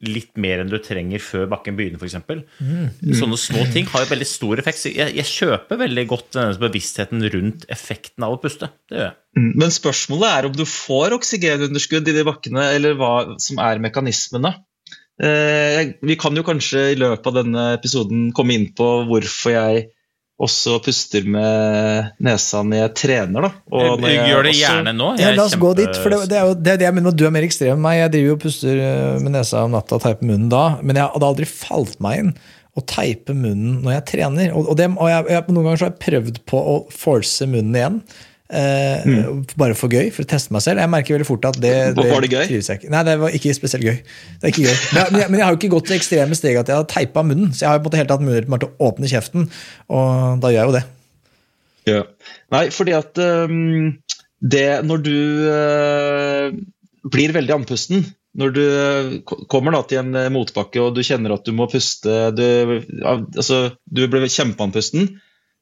[0.00, 2.16] litt mer enn du trenger før bakken begynner, f.eks.
[2.64, 3.12] Mm.
[3.18, 4.86] Sånne små ting har jo veldig stor effekt.
[4.88, 8.70] Jeg, jeg kjøper veldig godt denne bevisstheten rundt effekten av å puste.
[8.88, 9.18] Det gjør jeg.
[9.36, 9.50] Mm.
[9.60, 13.12] Men spørsmålet er om du får oksygenunderskudd i de bakkene, eller hva
[13.44, 14.54] som er mekanismene.
[15.20, 19.88] Eh, vi kan jo kanskje i løpet av denne episoden komme inn på hvorfor jeg
[20.40, 23.44] også puster med nesa når jeg trener.
[23.44, 23.50] da.
[23.76, 25.10] Og jeg gjør det gjerne nå.
[25.20, 25.66] Ja, la oss kjempe...
[25.66, 27.76] gå dit, for det, det, er jo det, det jeg mener Du er mer ekstrem
[27.76, 27.98] enn meg.
[28.00, 30.96] Jeg driver jo og puster eh, med nesa om natta og teiper munnen da, men
[30.96, 32.32] jeg hadde aldri falt meg inn
[32.78, 34.52] å teipe munnen når jeg trener.
[34.54, 37.48] Og, og, det, og jeg, jeg, Noen ganger så har jeg prøvd på å force
[37.50, 38.00] munnen igjen.
[38.50, 39.42] Eh, mm.
[39.60, 40.82] Bare for gøy, for å teste meg selv.
[40.82, 42.44] Jeg merker veldig fort at det, det Var det gøy?
[42.48, 42.90] trives jeg ikke.
[42.94, 43.98] Nei, det var ikke spesielt gøy.
[44.02, 44.78] Det er ikke gøy.
[44.96, 47.24] Men, jeg, men jeg har jo ikke gått til ekstreme steg at jeg har teipa
[47.26, 47.52] munnen.
[47.54, 49.46] Så jeg har jo på en måte helt hatt mulighet til å åpne kjeften,
[49.94, 50.84] og da gjør jeg jo det.
[51.90, 52.00] Ja.
[52.52, 53.86] Nei, fordi at um,
[54.40, 55.14] det Når du
[55.48, 56.58] uh,
[57.10, 58.04] blir veldig andpusten
[58.38, 58.64] når du
[59.50, 62.44] kommer da til en motbakke og du kjenner at du må puste Du,
[63.02, 65.08] altså, du blir kjempeandpusten,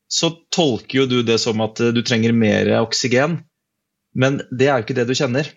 [0.08, 3.42] så tolker jo du det som at eh, du trenger mer oksygen.
[4.18, 5.50] Men det er jo ikke det du kjenner.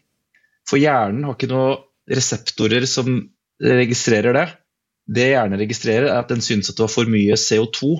[0.67, 1.79] For hjernen har ikke noen
[2.11, 3.21] reseptorer som
[3.63, 4.47] registrerer det.
[5.11, 7.95] Det hjernen registrerer, er at den syns at du har for mye CO2.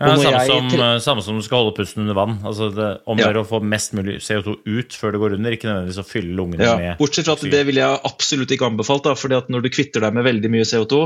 [0.00, 2.36] Ja, samme, som, eh, samme, som, du skal holde pusten under vann.
[2.46, 3.32] Altså det, om ja.
[3.36, 6.68] å få mest mulig CO2 ut før det går under, ikke nødvendigvis å fylle lungene
[6.68, 9.04] ja, med Bortsett fra at det ville jeg absolutt ikke anbefalt.
[9.08, 11.02] Da, fordi at når du kvitter deg med veldig mye CO2,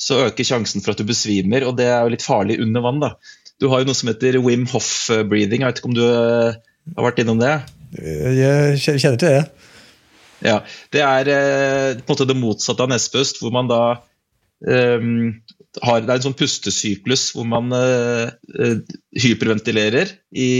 [0.00, 3.02] så øker sjansen for at du besvimer, og det er jo litt farlig under vann.
[3.02, 3.12] da.
[3.60, 5.60] Du har jo noe som heter Wim Hoff-breathing.
[5.60, 6.56] Jeg vet ikke om du uh,
[6.96, 7.58] har vært innom det?
[8.00, 9.44] Jeg kjenner til det.
[10.40, 11.28] Ja, Det er
[12.00, 13.82] på en måte det motsatte av nespust, hvor man da
[14.64, 15.34] um,
[15.84, 18.32] har, Det er en sånn pustesyklus hvor man uh,
[19.20, 20.50] hyperventilerer i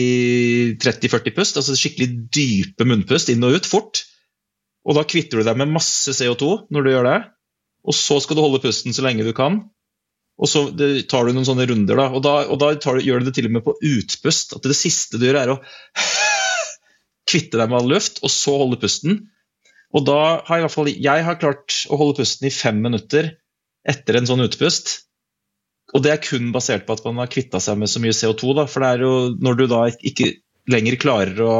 [0.84, 1.56] 30-40 pust.
[1.56, 4.04] Altså skikkelig dype munnpust inn og ut fort.
[4.84, 7.18] Og da kvitter du deg med masse CO2 når du gjør det.
[7.86, 9.62] Og så skal du holde pusten så lenge du kan.
[10.40, 10.62] Og så
[11.10, 12.06] tar du noen sånne runder, da.
[12.16, 14.54] Og da, og da du, gjør du det til og med på utpust.
[14.56, 15.58] At det siste du gjør, er å
[17.30, 19.20] kvitte deg med all luft, og så holde pusten.
[19.96, 23.34] Og da har i hvert fall jeg har klart å holde pusten i fem minutter
[23.88, 25.00] etter en sånn utpust.
[25.96, 28.54] Og det er kun basert på at man har kvitta seg med så mye CO2.
[28.60, 28.66] Da.
[28.70, 30.32] For det er jo når du da ikke
[30.70, 31.56] lenger klarer å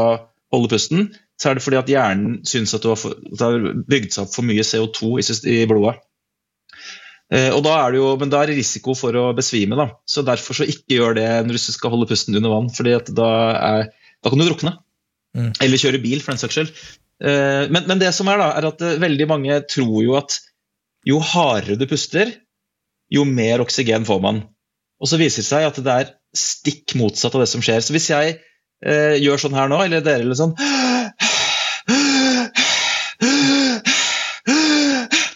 [0.54, 3.02] holde pusten, så er det fordi at hjernen syns at du har,
[3.40, 5.18] har bygd seg opp for mye CO2
[5.50, 5.98] i blodet.
[7.30, 9.78] Eh, og da er det jo, men da er det risiko for å besvime.
[9.78, 9.90] da.
[10.08, 12.70] Så Derfor så ikke gjør det når du skal holde pusten under vann.
[12.74, 14.76] fordi da, er, da, kan du drukne.
[15.38, 15.52] Mm.
[15.62, 16.72] Eller kjøre bil, for den saks skyld.
[17.22, 20.40] Eh, men, men, det som er da, er at eh, veldig mange tror jo at
[21.06, 22.34] jo hardere du puster,
[23.10, 24.42] jo mer oksygen får man.
[25.00, 27.80] Og så viser det seg at det er stikk motsatt av det som skjer.
[27.84, 30.56] Så hvis jeg eh, gjør sånn her nå, eller dere eller sånn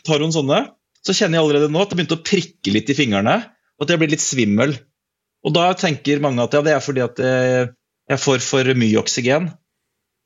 [0.04, 0.58] Tar hun sånne
[1.04, 3.36] så kjenner jeg allerede nå at det begynte å prikke litt i fingrene,
[3.76, 4.72] og at jeg blir litt svimmel.
[5.44, 9.50] Og da tenker mange at ja, det er fordi at jeg får for mye oksygen.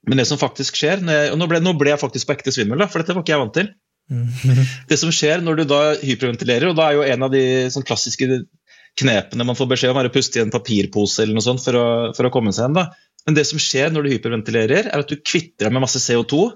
[0.08, 2.54] Men det som faktisk skjer jeg, Og nå ble, nå ble, jeg faktisk på ekte
[2.54, 3.72] svimmel, for dette var ikke jeg vant til.
[4.88, 7.42] Det som skjer når du da hyperventilerer, og da er jo en av de
[7.74, 8.28] sånn klassiske
[8.98, 11.76] knepene man får beskjed om, er å puste i en papirpose eller noe sånt for
[11.76, 11.86] å,
[12.16, 12.78] for å komme seg hjem.
[12.78, 12.86] da.
[13.26, 16.46] Men det som skjer når du hyperventilerer, er at du kvitter deg med masse CO2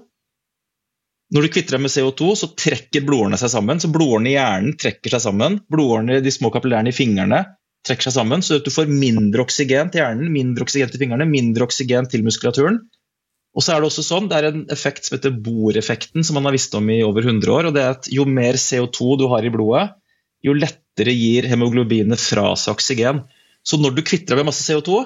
[1.33, 3.79] når du kvitter deg med CO2, så trekker blodårene seg sammen.
[3.81, 5.61] Så blodårene i hjernen trekker seg sammen.
[5.71, 7.43] Blodårene, De små kapillærene i fingrene
[7.87, 11.65] trekker seg sammen, så du får mindre oksygen til hjernen, mindre oksygen til fingrene, mindre
[11.67, 12.83] oksygen til muskulaturen.
[13.53, 16.47] Og så er Det også sånn, det er en effekt som heter Bohr-effekten, som man
[16.47, 17.65] har visst om i over 100 år.
[17.67, 19.93] og det er at Jo mer CO2 du har i blodet,
[20.43, 23.23] jo lettere gir hemoglobinet fra seg oksygen.
[23.63, 25.05] Så når du kvitter deg med masse CO2,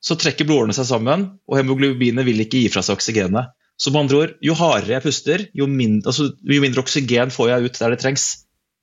[0.00, 3.52] så trekker blodårene seg sammen, og hemoglobinet vil ikke gi fra seg oksygenet.
[3.80, 7.48] Så med andre ord, jo hardere jeg puster, jo mindre, altså, jo mindre, oksygen får
[7.54, 8.26] jeg ut der det trengs.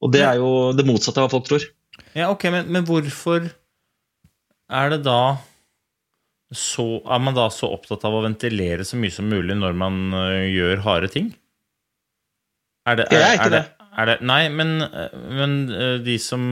[0.02, 1.66] Og det er jo det motsatte av hva folk tror.
[2.18, 3.46] Ja, ok, men, men hvorfor
[4.68, 5.38] er det da
[6.54, 10.00] så, er man da så opptatt av å ventilere så mye som mulig når man
[10.16, 11.30] uh, gjør harde ting?
[12.88, 13.64] Er det, er, jeg er ikke er det,
[14.14, 14.18] det.
[14.30, 14.74] Nei, men,
[15.38, 16.48] men uh, de som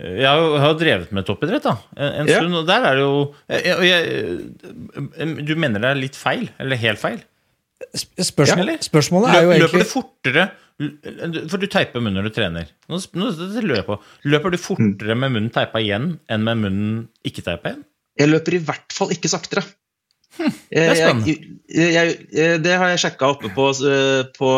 [0.00, 3.18] jeg har, jo, drevet med toppidrett da, en, en stund, og der er det jo
[3.46, 6.48] jeg, jeg, Du mener det er litt feil?
[6.58, 7.20] Eller helt feil?
[7.94, 10.44] Spørsmål, spørsmålet er jo egentlig Løper du fortere
[11.50, 12.70] For du teiper munnen når du trener.
[12.90, 13.98] Nå, nå, lurer jeg på
[14.30, 17.84] Løper du fortere med munnen teipa igjen enn med munnen ikke teipa igjen?
[18.20, 19.64] Jeg løper i hvert fall ikke saktere.
[20.38, 21.34] Hm, det er spennende.
[21.70, 23.70] Jeg, jeg, det har jeg sjekka oppe på,
[24.38, 24.50] på,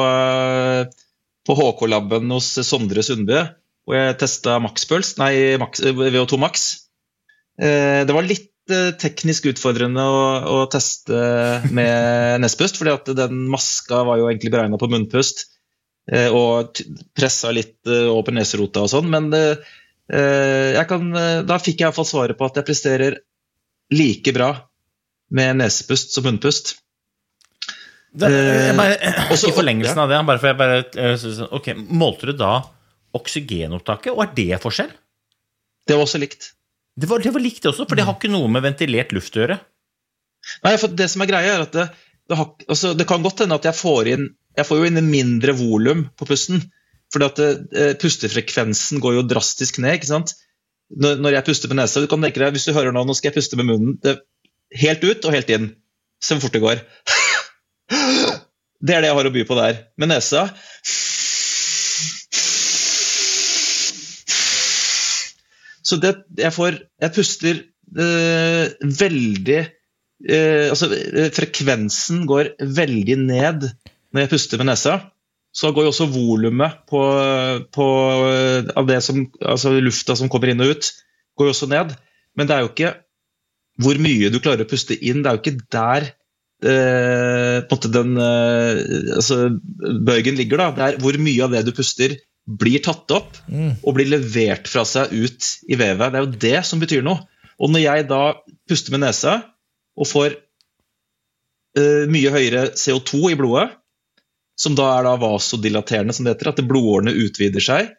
[1.49, 3.45] på HK-laben hos Sondre Sundbø,
[3.89, 6.67] Og jeg testa makspuls, nei, Max, VO2 Max.
[7.57, 8.56] Eh, det var litt eh,
[9.01, 11.17] teknisk utfordrende å, å teste
[11.75, 15.47] med nespust, fordi at den maska var jo egentlig beregna på munnpust
[16.13, 16.81] eh, og
[17.17, 19.31] pressa litt over neserota og sånn, men
[20.07, 21.07] kan,
[21.43, 23.17] da fikk jeg iallfall svaret på at jeg presterer
[23.91, 24.53] like bra
[25.35, 26.77] med nesepust som munnpust.
[28.17, 28.29] Det,
[28.77, 28.97] bare,
[29.33, 32.53] Også, I forlengelsen av det, bare for jeg bare, ok, målte du da
[33.17, 34.93] oksygenopptaket, og er det forskjell?
[35.87, 36.53] Det var også likt.
[36.97, 39.43] Det var, det var likt også, for det har ikke noe med ventilert luft å
[39.43, 39.61] gjøre.
[40.65, 41.87] Nei, for det som er greia, er at det,
[42.31, 45.01] det, har, altså, det kan godt hende at jeg får inn jeg får jo inn
[45.11, 46.63] mindre volum på pusten.
[47.13, 49.99] fordi at eh, Pustefrekvensen går jo drastisk ned.
[49.99, 50.35] ikke sant?
[50.91, 53.15] Når, når jeg puster med nesa du kan tenke deg, Hvis du hører nå, nå
[53.15, 54.21] skal jeg puste med munnen det,
[54.75, 55.71] helt ut og helt inn.
[56.23, 56.83] Se hvor fort det går.
[58.87, 59.79] Det er det jeg har å by på der.
[59.97, 60.43] Med nesa
[65.87, 68.67] Så det, jeg får Jeg puster øh,
[69.01, 73.69] veldig øh, Altså, eh, frekvensen går veldig ned
[74.13, 74.99] når jeg puster med nesa.
[75.57, 77.01] Så går jo også volumet på,
[77.73, 77.87] på,
[78.77, 80.89] av det som, altså lufta som kommer inn og ut,
[81.37, 81.95] går jo også ned.
[82.37, 82.93] Men det er jo ikke
[83.83, 85.23] hvor mye du klarer å puste inn.
[85.25, 86.09] Det er jo ikke der
[86.65, 88.81] eh, den eh,
[89.17, 89.41] altså,
[90.07, 90.63] bøygen ligger.
[90.63, 90.71] da.
[90.77, 92.17] Det er hvor mye av det du puster,
[92.47, 93.83] blir tatt opp mm.
[93.83, 96.13] og blir levert fra seg ut i vevet.
[96.13, 97.25] Det er jo det som betyr noe.
[97.57, 98.23] Og når jeg da
[98.69, 99.39] puster med nesa
[99.97, 103.71] og får uh, mye høyere CO2 i blodet,
[104.57, 107.91] som da er da vasodilaterende, som det heter, at blodårene utvider seg,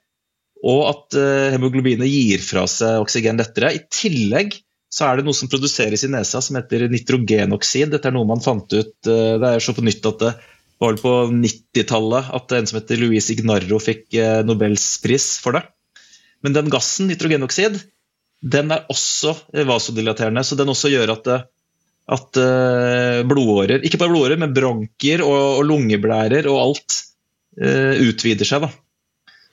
[0.65, 3.75] og at uh, hemoglobinet gir fra seg oksygen lettere.
[3.77, 4.55] I tillegg
[4.93, 7.91] så er det noe som produseres i nesa som heter nitrogenoksid.
[7.91, 10.37] Dette er noe man fant ut uh, Det er så på nytt at det
[10.77, 15.57] var vel på 90-tallet at en som heter Louise Ignarro fikk eh, Nobels pris for
[15.57, 15.63] det.
[16.45, 17.79] Men den gassen, nitrogenoksid,
[18.45, 19.33] den er også
[19.67, 20.43] vasodilaterende.
[20.45, 21.47] Så den også gjør at, eh,
[22.17, 27.01] at eh, blodårer, ikke bare blodårer, men bronker og, og lungeblærer og alt
[27.61, 28.67] uh, utvider seg.
[28.67, 28.69] Da.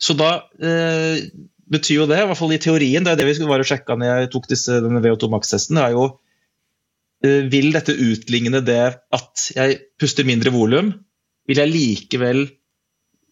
[0.01, 1.17] Så da uh,
[1.73, 3.97] betyr jo det, i hvert fall i teorien, det er det vi skulle bare sjekke
[3.97, 9.49] når jeg tok disse, denne VO2 Max-testen, er jo uh, Vil dette utligne det at
[9.57, 10.93] jeg puster mindre volum?
[11.49, 12.45] Vil jeg likevel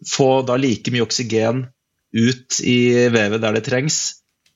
[0.08, 1.66] få da like mye oksygen
[2.12, 4.00] ut i vevet der det trengs,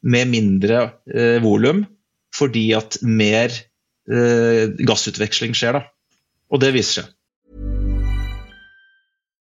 [0.07, 1.81] med mindre eh, volum,
[2.37, 5.81] fordi at mer eh, gassutveksling skjer.
[5.81, 5.87] da.
[6.53, 7.16] Og det viser seg.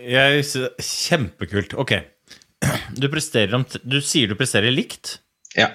[0.00, 0.44] Jeg,
[0.80, 1.76] kjempekult.
[1.80, 1.96] Ok.
[2.96, 3.06] Du,
[3.56, 5.18] om, du sier du presterer likt.
[5.56, 5.70] Ja.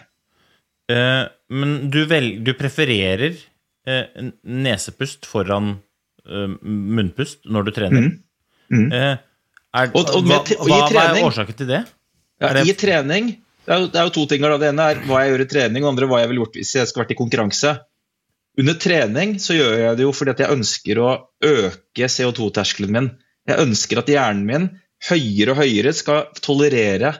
[0.91, 3.37] Eh, men du, vel, du prefererer
[3.89, 5.75] eh, nesepust foran
[6.25, 8.05] eh, munnpust når du trener.
[8.05, 8.19] Mm.
[8.73, 8.91] Mm.
[8.93, 9.15] Eh,
[9.75, 11.81] er, og, og med, hva, hva, er årsaken til det?
[12.41, 12.65] Ja, det?
[12.69, 13.33] I trening
[13.65, 14.45] det er, jo, det er, jo, to ting.
[14.45, 16.57] Det ene er hva jeg gjør i trening, og det andre hva jeg ville gjort
[16.59, 17.71] hvis jeg skulle vært i konkurranse.
[18.61, 21.09] Under trening så gjør jeg det jo fordi at jeg ønsker å
[21.49, 23.09] øke CO2-terskelen min.
[23.45, 24.67] Jeg ønsker at hjernen min
[25.05, 27.13] høyere og høyere skal tolerere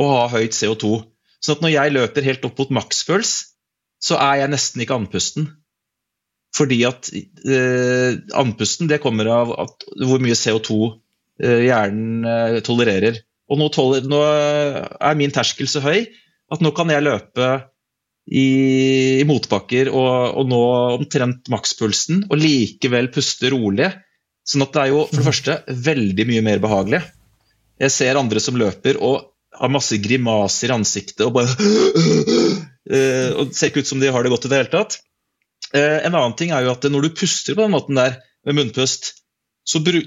[0.00, 1.00] å ha høyt CO2.
[1.40, 3.32] Så at når jeg løper helt opp mot makspuls,
[4.00, 5.48] så er jeg nesten ikke andpusten.
[6.56, 10.78] Fordi at eh, andpusten det kommer av at, hvor mye CO2
[11.44, 13.20] eh, hjernen eh, tolererer.
[13.50, 16.04] Og nå, toler, nå, er min terskel så høy
[16.50, 17.48] at nå kan jeg løpe
[18.30, 18.46] i,
[19.22, 20.60] i motbakker og, og, nå
[20.98, 23.90] omtrent makspulsen og likevel puste rolig.
[24.46, 25.56] Sånn at det er jo for det første
[25.88, 27.02] veldig mye mer behagelig.
[27.80, 33.54] Jeg ser andre som løper og har masse grimaser i ansiktet og bare uh, og
[33.56, 34.98] ser ikke ut som de har det godt i det hele tatt.
[35.74, 38.56] Uh, en annen ting er jo at når du puster på den måten der, med
[38.56, 39.10] munnpust,
[39.68, 39.98] så, bru,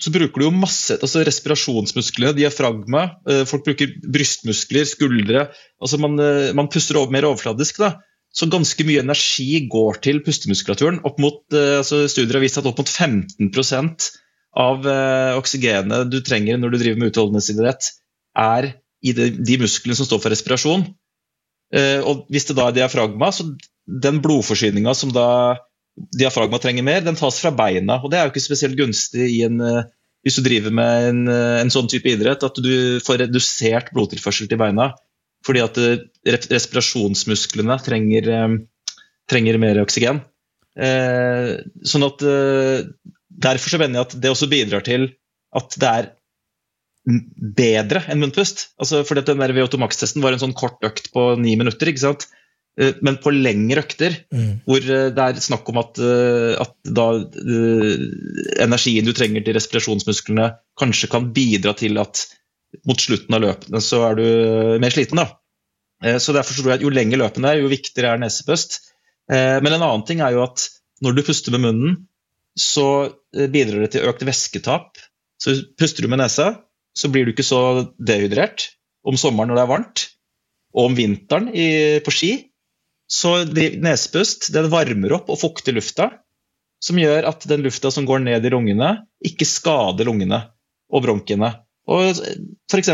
[0.00, 3.04] så bruker du jo masse altså respirasjonsmusklene, diafragma.
[3.28, 5.50] Uh, folk bruker brystmuskler, skuldre.
[5.82, 6.16] altså Man,
[6.56, 7.82] man puster over, mer overfladisk.
[7.82, 7.96] da.
[8.32, 11.02] Så ganske mye energi går til pustemuskulaturen.
[11.20, 14.06] Mot, altså Studier har vist at opp mot 15%
[14.62, 14.88] av
[15.36, 17.90] oksygenet du trenger når du driver med utholdenhetsidrett,
[18.32, 18.70] er
[19.04, 20.86] i de, de musklene som står for respirasjon.
[21.72, 23.48] Eh, og hvis det da er diafragma, så
[24.06, 25.26] den blodforsyninga som da
[26.16, 27.98] diafragma trenger mer, den tas fra beina.
[28.02, 29.88] Og det er jo ikke spesielt gunstig en, eh,
[30.22, 34.48] hvis du driver med en, eh, en, sånn type idrett, at du får redusert blodtilførsel
[34.48, 34.92] til beina.
[35.46, 35.78] Fordi at
[36.54, 38.28] respirasjonsmusklene trenger,
[39.30, 40.20] trenger mer oksygen.
[40.78, 42.22] sånn at
[43.42, 45.08] Derfor så mener jeg at det også bidrar til
[45.56, 46.10] at det er
[47.58, 48.68] bedre enn munnpust.
[48.78, 51.90] Altså, fordi den der VO2 Max-testen var en sånn kort økt på ni minutter.
[51.90, 52.28] ikke sant?
[52.80, 54.52] Eh, men på lengre økter, mm.
[54.64, 57.08] hvor eh, det er snakk om at, eh, at da,
[58.64, 60.48] energien du trenger til respirasjonsmusklene,
[60.80, 62.24] kanskje kan bidra til at
[62.88, 64.26] mot slutten av løpene så er du
[64.82, 65.20] mer sliten.
[65.20, 66.18] da.
[66.18, 68.80] Så derfor tror jeg at Jo lenger løpene er, jo viktigere er nesepust.
[69.30, 70.64] Men en annen ting er jo at
[71.04, 72.00] når du puster med munnen,
[72.58, 74.98] så bidrar det til økt væsketap.
[75.38, 76.48] Så puster du med nesa,
[76.94, 78.70] så blir du ikke så dehydrert
[79.06, 80.04] om sommeren når det er varmt.
[80.74, 82.32] Og om vinteren i, på ski
[83.12, 86.08] så nesepust den varmer opp og fukter lufta,
[86.82, 90.40] som gjør at den lufta som går ned i lungene, ikke skader lungene
[90.92, 91.52] og bronkiene.
[91.90, 92.18] Og
[92.70, 92.90] F.eks.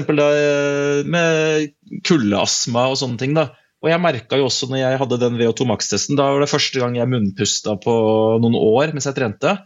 [1.13, 1.73] med
[2.09, 3.35] kuldeastma og sånne ting.
[3.37, 3.51] da.
[3.85, 6.81] Og jeg merka jo også når jeg hadde den VO2 Max-testen, da var det første
[6.81, 7.93] gang jeg munnpusta på
[8.43, 9.59] noen år mens jeg trente.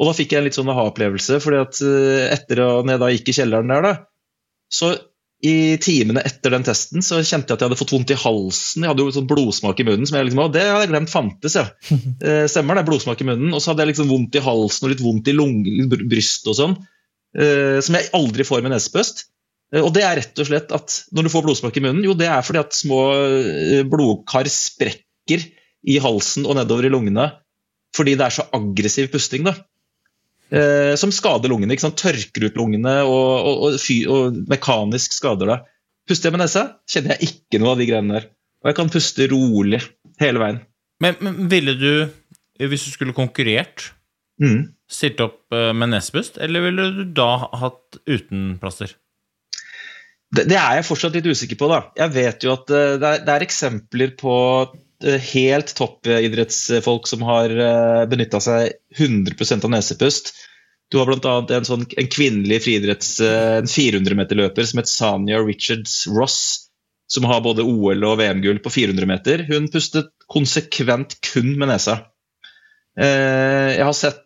[0.00, 3.08] Og da fikk jeg en litt sånn aha-opplevelse, fordi at eh, etter at jeg da
[3.12, 3.94] gikk i kjelleren der, da,
[4.72, 4.94] så
[5.40, 8.84] i timene etter den testen så kjente jeg at jeg hadde fått vondt i halsen.
[8.84, 11.56] Jeg hadde jo sånn blodsmak i munnen, som jeg liksom, det hadde jeg glemt fantes.
[11.56, 11.66] ja.
[12.20, 13.54] Eh, stemmer det, blodsmak i munnen.
[13.56, 16.58] Og så hadde jeg liksom vondt i halsen og litt vondt i lungen, brystet og
[16.58, 16.76] sånn.
[17.36, 19.26] Eh, som jeg aldri får med nesepust.
[19.78, 22.26] Og det er rett og slett at når du får blodsmak i munnen, jo det
[22.26, 23.04] er fordi at små
[23.86, 25.44] blodkar sprekker
[25.86, 27.28] i halsen og nedover i lungene
[27.94, 29.46] fordi det er så aggressiv pusting.
[29.46, 29.54] da
[30.50, 31.74] eh, som skader lungene.
[31.74, 32.00] ikke sant?
[32.00, 35.70] Tørker ut lungene og, og, og, fy, og mekanisk skader deg.
[36.10, 38.28] Puster jeg med nesa, kjenner jeg ikke noe av de greiene der.
[38.60, 39.80] Og jeg kan puste rolig
[40.20, 40.60] hele veien.
[41.00, 41.92] Men, men ville du,
[42.60, 43.92] hvis du skulle konkurrert,
[44.42, 44.60] mm.
[44.90, 47.30] stilt opp eh, med nesepust, eller ville du da
[47.62, 48.96] hatt uten plaster?
[50.30, 51.70] Det, det, er jeg fortsatt litt usikker på.
[51.70, 51.82] da.
[51.98, 54.36] Jeg vet jo at eh, det er, det er eksempler på
[55.04, 57.52] Eh, helt toppidrettsfolk som har
[58.10, 60.34] benytta seg 100 av nesepust.
[60.92, 61.36] Du har bl.a.
[61.56, 63.14] En, sånn, en kvinnelig friidretts
[63.70, 66.66] 400-meterløper som het Sanya Richards Ross,
[67.08, 69.44] som har både OL- og VM-gull på 400 meter.
[69.48, 72.00] Hun pustet konsekvent kun med nesa.
[72.98, 74.18] Jeg har sett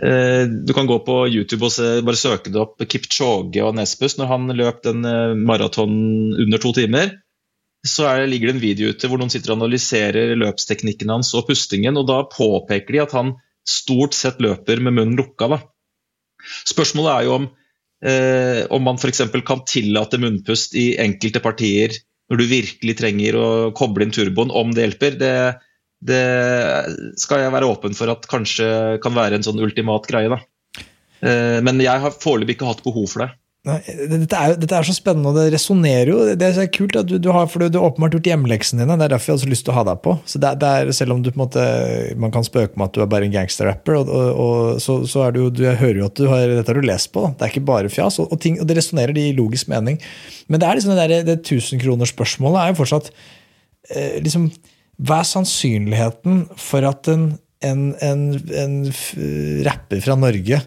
[0.00, 4.14] Du kan gå på YouTube og se, bare søke det opp Kipchoge og Nesbus.
[4.16, 5.04] når han løp den
[5.44, 5.92] maraton
[6.40, 7.12] under to timer
[7.86, 11.46] så det, ligger det en video ute hvor noen sitter og analyserer løpsteknikken hans og
[11.48, 13.32] pustingen, og da påpeker de at han
[13.66, 15.48] stort sett løper med munnen lukka.
[15.54, 15.60] Da.
[16.68, 17.48] Spørsmålet er jo om,
[18.04, 19.24] eh, om man f.eks.
[19.46, 21.96] kan tillate munnpust i enkelte partier
[22.30, 25.16] når du virkelig trenger å koble inn turboen, om det hjelper.
[25.18, 25.32] Det,
[26.00, 26.24] det
[27.20, 28.70] skal jeg være åpen for at kanskje
[29.04, 30.32] kan være en sånn ultimat greie.
[30.32, 30.40] Da.
[31.20, 33.34] Eh, men jeg har foreløpig ikke hatt behov for det.
[33.68, 33.76] Nei,
[34.08, 36.20] dette, er, dette, er, så spennende, og det resonnerer jo.
[36.32, 38.96] Det er så kult at du, du har, for du, har åpenbart gjort hjemmeleksene dine.
[38.96, 40.14] Det er derfor jeg har lyst til å ha deg på.
[40.24, 41.66] Så det, det er, Selv om du på en måte,
[42.24, 45.42] man kan spøke med at du er bare en gangsterrapper, og, så, så, er du,
[45.52, 47.26] du, jeg hører jo at du har, dette har du lest på.
[47.36, 48.16] Det er ikke bare fjas.
[48.24, 50.00] Og, og, ting, det resonnerer i logisk mening.
[50.48, 53.12] Men det er liksom det, der, det tusenkronersspørsmålet er jo fortsatt
[53.92, 54.48] eh, liksom,
[55.00, 57.32] Hva er sannsynligheten for at en,
[57.64, 58.24] en, en,
[58.62, 58.78] en
[59.64, 60.60] rapper fra Norge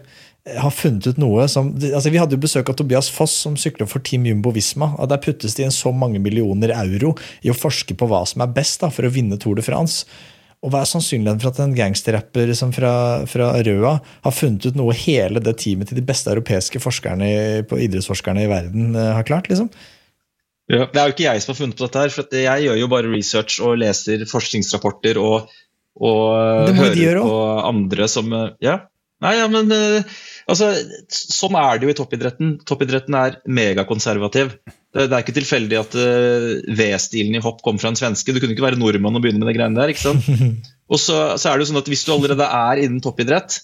[0.44, 3.88] har funnet ut noe som altså Vi hadde jo besøk av Tobias Foss, som sykler
[3.88, 4.90] for Team Jumbo Visma.
[4.98, 8.44] og Der puttes det inn så mange millioner euro i å forske på hva som
[8.44, 10.04] er best da, for å vinne Tour de France.
[10.64, 12.92] Og Hva er sannsynligheten for at en gangsterrapper som fra,
[13.28, 17.28] fra, Røa har funnet ut noe hele det teamet til de beste europeiske forskerne
[17.64, 19.48] idrettsforskerne i verden eh, har klart?
[19.52, 19.70] liksom?
[20.70, 22.78] Ja, det er jo ikke jeg som har funnet på dette, her, for jeg gjør
[22.80, 25.50] jo bare research og leser forskningsrapporter og,
[26.00, 27.38] og hører på
[27.68, 28.32] andre som
[28.64, 28.78] Ja,
[29.24, 30.70] Nei, ja, men altså,
[31.08, 32.56] Sånn er det jo i toppidretten.
[32.66, 34.56] Toppidretten er megakonservativ.
[34.66, 36.48] Det, det er ikke tilfeldig at uh,
[36.78, 38.34] V-stilen i hopp kom fra en svenske.
[38.34, 39.94] Du kunne ikke være nordmann og begynne med de greiene der.
[39.94, 40.28] ikke sant?
[40.92, 43.62] Og så, så, er det jo sånn at Hvis du allerede er innen toppidrett,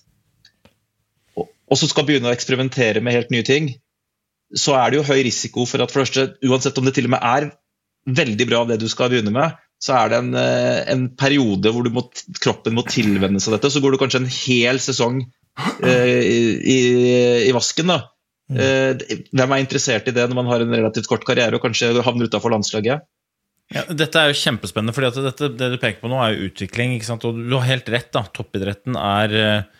[1.36, 3.68] og, og så skal begynne å eksperimentere med helt nye ting,
[4.56, 7.14] så er det jo høy risiko for at for første, uansett om det til og
[7.14, 7.50] med er
[8.10, 11.86] veldig bra det du skal begynne med, så er det en, eh, en periode hvor
[11.92, 12.04] må,
[12.42, 13.70] kroppen må tilvenne seg dette.
[13.72, 15.22] Så går du kanskje en hel sesong
[15.86, 16.78] eh, i,
[17.46, 17.92] i, vasken.
[17.92, 18.02] da.
[18.50, 18.58] Mm.
[18.60, 21.94] Eh, hvem er interessert i det når man har en relativt kort karriere og kanskje
[22.04, 23.06] havner utafor landslaget?
[23.70, 26.96] Ja, dette er jo kjempespennende, for det du peker på nå, er jo utvikling.
[27.14, 28.10] Og du har helt rett.
[28.16, 29.79] da, Toppidretten er eh,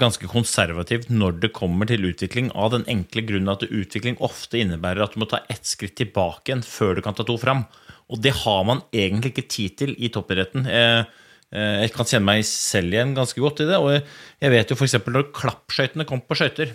[0.00, 5.04] ganske konservativt når det kommer til utvikling, av den enkle grunnen at utvikling ofte innebærer
[5.04, 7.66] at du må ta ett skritt tilbake igjen før du kan ta to fram.
[8.12, 10.66] Og det har man egentlig ikke tid til i toppidretten.
[10.70, 11.06] Jeg,
[11.52, 13.78] eh, kan kjenne meg selv igjen ganske godt i det.
[13.82, 14.98] Og jeg vet jo f.eks.
[15.06, 16.72] når klappskøytene kom på skøyter,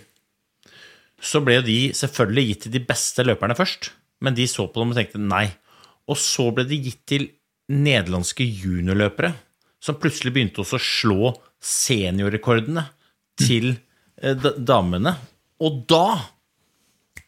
[1.21, 3.91] så ble de selvfølgelig gitt til de beste løperne først.
[4.21, 5.47] Men de så på dem og tenkte nei.
[6.09, 7.29] Og så ble de gitt til
[7.71, 9.31] nederlandske juniorløpere,
[9.81, 11.31] som plutselig begynte å slå
[11.61, 12.85] seniorrekordene
[13.39, 13.73] til
[14.21, 15.15] eh, damene.
[15.61, 16.05] Og da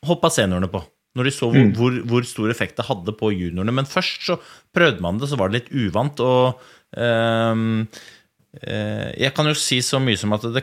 [0.07, 0.81] hoppa seniorene på,
[1.17, 1.75] når de så hvor, mm.
[1.77, 3.75] hvor, hvor, stor effekt det hadde på juniorene.
[3.75, 4.39] Men først så
[4.75, 6.23] prøvde man det, så var det litt uvant.
[6.23, 6.65] og
[6.97, 7.55] eh,
[9.17, 10.61] jeg kan jo si så mye som at det,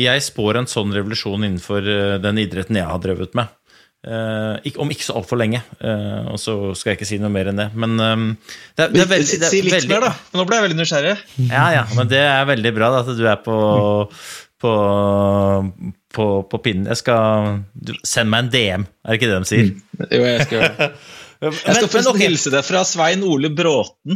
[0.00, 1.84] jeg spår en sånn revolusjon innenfor
[2.24, 3.50] den idretten jeg har drevet med.
[4.04, 5.62] Uh, om ikke så altfor lenge.
[5.80, 7.68] Uh, og så skal jeg ikke si noe mer enn det.
[7.72, 8.26] Men um,
[8.76, 9.90] det, det er veldig, det er Si litt veldig...
[9.94, 10.12] mer, da.
[10.36, 11.14] Nå ble jeg veldig nysgjerrig.
[11.48, 13.56] Ja, ja, men det er veldig bra da, at du er på,
[14.60, 14.74] på,
[16.18, 16.90] på, på pinnen.
[16.92, 17.62] Jeg skal
[18.04, 19.72] Send meg en DM, er det ikke det de sier?
[19.72, 20.06] Mm.
[20.10, 20.68] Jo, jeg skal.
[21.44, 22.24] Jeg skal forresten okay.
[22.24, 24.14] hilse deg fra Svein Ole Bråten.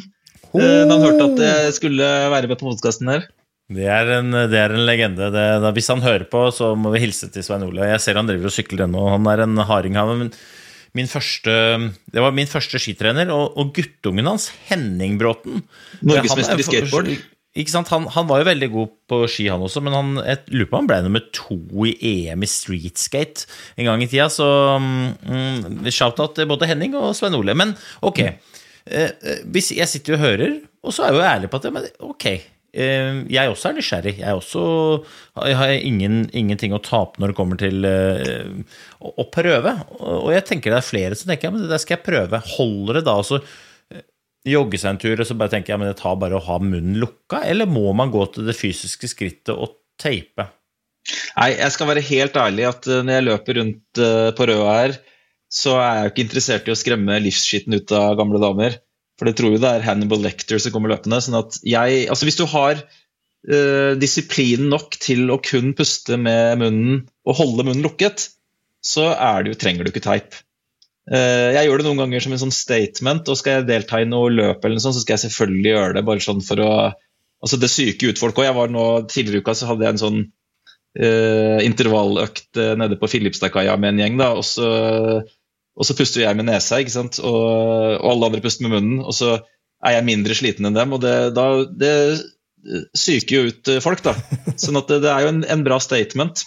[0.55, 0.63] Oh.
[0.63, 3.27] Uh, han hørte at jeg skulle være med på podkasten her.
[3.69, 5.29] Det er en, det er en legende.
[5.35, 7.91] Det, da, hvis han hører på, så må vi hilse til Svein Ole.
[7.91, 9.03] Jeg ser han driver og sykler ennå.
[9.13, 9.99] Han er en harding.
[10.01, 10.31] Han,
[10.97, 11.53] min første,
[12.09, 15.61] det var min første skitrener, og, og guttungen hans, Henning Bråten
[16.01, 17.13] Norgesmester i skateboard?
[17.59, 17.91] Ikke sant?
[17.93, 20.81] Han, han, var jo veldig god på ski, han også, men han, jeg lurer på
[20.81, 21.59] han ble nummer to
[21.89, 24.29] i EM i streetskate en gang i tida.
[24.33, 24.47] Så
[24.81, 27.57] mm, shout-out til både Henning og Svein Ole.
[27.59, 31.51] Men ok, eh, eh, hvis jeg sitter og hører, og så er jeg jo ærlig
[31.53, 32.29] på at men, ok,
[32.79, 34.15] jeg også er nysgjerrig.
[34.21, 34.65] Jeg, også,
[35.49, 39.73] jeg har ingen, ingenting å tape når det kommer til uh, å, å, prøve.
[39.99, 42.43] Og jeg tenker det er flere som tenker ja, men det skal jeg prøve.
[42.55, 44.05] Holder det da å uh,
[44.49, 46.47] jogge seg en tur og så bare tenker jeg, ja, men det tar bare å
[46.47, 47.43] ha munnen lukka?
[47.49, 50.51] Eller må man gå til det fysiske skrittet og teipe?
[51.39, 54.01] Nei, jeg skal være helt ærlig at når jeg løper rundt
[54.37, 54.99] på Røa her,
[55.49, 58.77] så er jeg ikke interessert i å skremme livsskitten ut av gamle damer.
[59.19, 61.19] For det tror jo det er Hannibal Lecter som kommer løpende.
[61.23, 66.61] sånn at jeg, altså Hvis du har uh, disiplin nok til å kun puste med
[66.63, 68.29] munnen og holde munnen lukket,
[68.85, 69.11] så
[69.45, 70.39] det, trenger du ikke teip.
[71.11, 74.09] Uh, jeg gjør det noen ganger som en sånn statement, og skal jeg delta i
[74.09, 76.07] noe løp, eller noe sånt, så skal jeg selvfølgelig gjøre det.
[76.07, 76.73] bare sånn for å,
[77.43, 78.39] altså Det syke ut folk.
[78.71, 80.21] Nå, Tidligere i uka så hadde jeg en sånn
[81.03, 84.23] uh, intervalløkt nede på Filipstadkaia med en gjeng.
[84.23, 84.71] da, og så
[85.79, 87.21] og så puster jeg med nesa, ikke sant?
[87.23, 87.39] Og,
[88.01, 89.01] og, alle andre puster med munnen.
[89.05, 89.37] Og så
[89.87, 91.95] er jeg mindre sliten enn dem, og det, da, det
[92.99, 94.17] psyker jo ut eh, folk, da.
[94.63, 96.43] Sånn at det, det er jo en, en bra statement.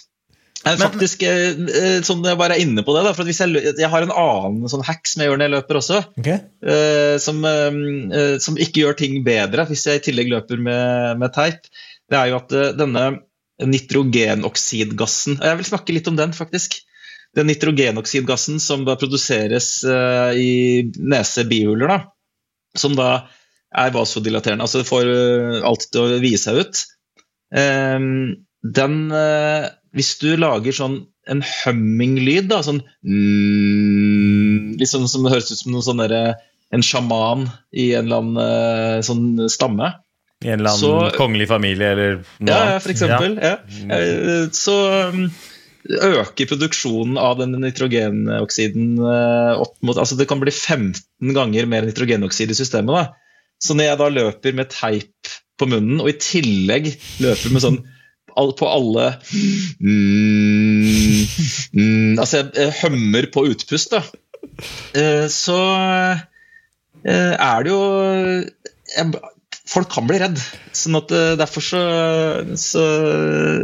[0.62, 3.50] Men, faktisk, eh, eh, sånn jeg bare er inne på det, da, for hvis jeg,
[3.66, 6.38] jeg, har en annen sånn hack som jeg gjør når jeg løper også, okay.
[6.62, 11.34] uh, som, uh, som, ikke gjør ting bedre hvis jeg i tillegg løper med, med
[11.34, 11.66] teip.
[12.06, 13.08] Det er jo at uh, denne
[13.62, 16.78] nitrogenoksidgassen Jeg vil snakke litt om den, faktisk
[17.36, 22.06] den nitrogenoksidgassen som da produseres uh, i nese-bihuler,
[22.76, 23.26] som da
[23.72, 26.82] er vasodilaterende, altså får uh, alt til å vie seg ut
[27.56, 30.98] um, Den uh, Hvis du lager sånn
[31.30, 36.16] en humming-lyd, da, sånn mm, Liksom som det høres ut som noen sånn der,
[36.74, 39.92] en sjaman i en eller annen sånn stamme.
[40.42, 43.36] I en eller annen så, kongelig familie, eller noe Ja, for eksempel.
[43.38, 43.58] Ja.
[43.86, 44.00] Ja.
[44.56, 44.74] Så
[45.12, 45.26] um,
[45.90, 51.86] øker produksjonen av den nitrogenoksiden eh, opp mot altså Det kan bli 15 ganger mer
[51.86, 52.94] nitrogenoksid i systemet.
[52.94, 53.04] Da.
[53.62, 57.82] Så når jeg da løper med teip på munnen, og i tillegg løper med sånn
[58.32, 59.10] på alle
[59.84, 61.24] mm,
[61.76, 64.00] mm, Altså, jeg hømmer på utpust, da.
[64.96, 65.58] Eh, så
[67.04, 67.82] eh, er det jo
[69.68, 70.40] folk kan bli redd.
[70.76, 71.82] sånn at uh, Derfor så,
[72.58, 72.86] så,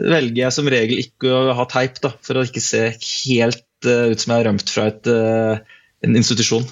[0.09, 4.11] velger jeg som regel ikke å ha teip, da, for å ikke se helt uh,
[4.13, 6.69] ut som jeg har rømt fra et, uh, en institusjon.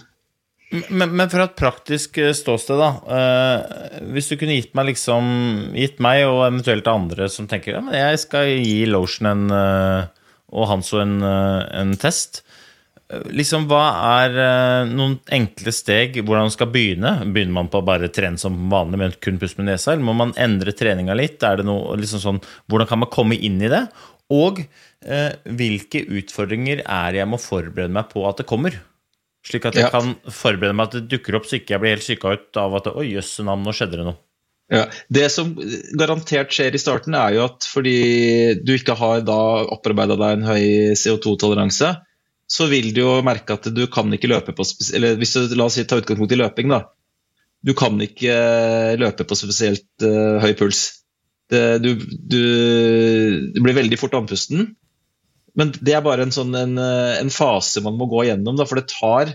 [0.70, 2.88] Men, men, fra et praktisk eh, ståsted, da.
[3.06, 5.28] Uh, hvis du kunne gitt meg liksom
[5.76, 10.08] Gitt meg og eventuelt andre som tenker ja, jeg skal gi Lotion en, eh,
[10.56, 12.42] og Hanso en, eh, en test.
[13.06, 13.84] Liksom, Hva
[14.24, 17.12] er noen enkle steg hvordan man skal begynne?
[17.22, 19.92] Begynner man på å bare trene som vanlig, men kun puste med nesa?
[19.92, 21.38] Eller må man endre treninga litt?
[21.46, 23.84] Er det noe, liksom sånn, hvordan kan man komme inn i det?
[24.34, 28.80] Og eh, hvilke utfordringer er jeg må forberede meg på at det kommer?
[29.46, 29.92] Slik at jeg ja.
[29.94, 32.74] kan forberede meg at det dukker opp, så ikke jeg blir helt syka ut av
[32.80, 33.12] at oi,
[33.46, 34.18] navn, nå skjedde det noe.
[34.72, 35.52] Ja, Det som
[35.94, 39.38] garantert skjer i starten, er jo at fordi du ikke har da
[39.76, 40.64] opparbeida deg en høy
[40.98, 41.92] CO2-toleranse,
[42.46, 45.66] så vil du jo merke at du kan ikke løpe på Eller hvis du la
[45.66, 46.84] oss si, ta utgangspunkt i løping, da.
[47.66, 48.36] Du kan ikke
[49.00, 50.84] løpe på spesielt uh, høy puls.
[51.50, 52.42] Det, du, du,
[53.54, 54.74] du, blir veldig fort andpusten.
[55.58, 58.78] Men det er bare en, sånn, en, en fase man må gå gjennom, da, for
[58.78, 59.32] det tar,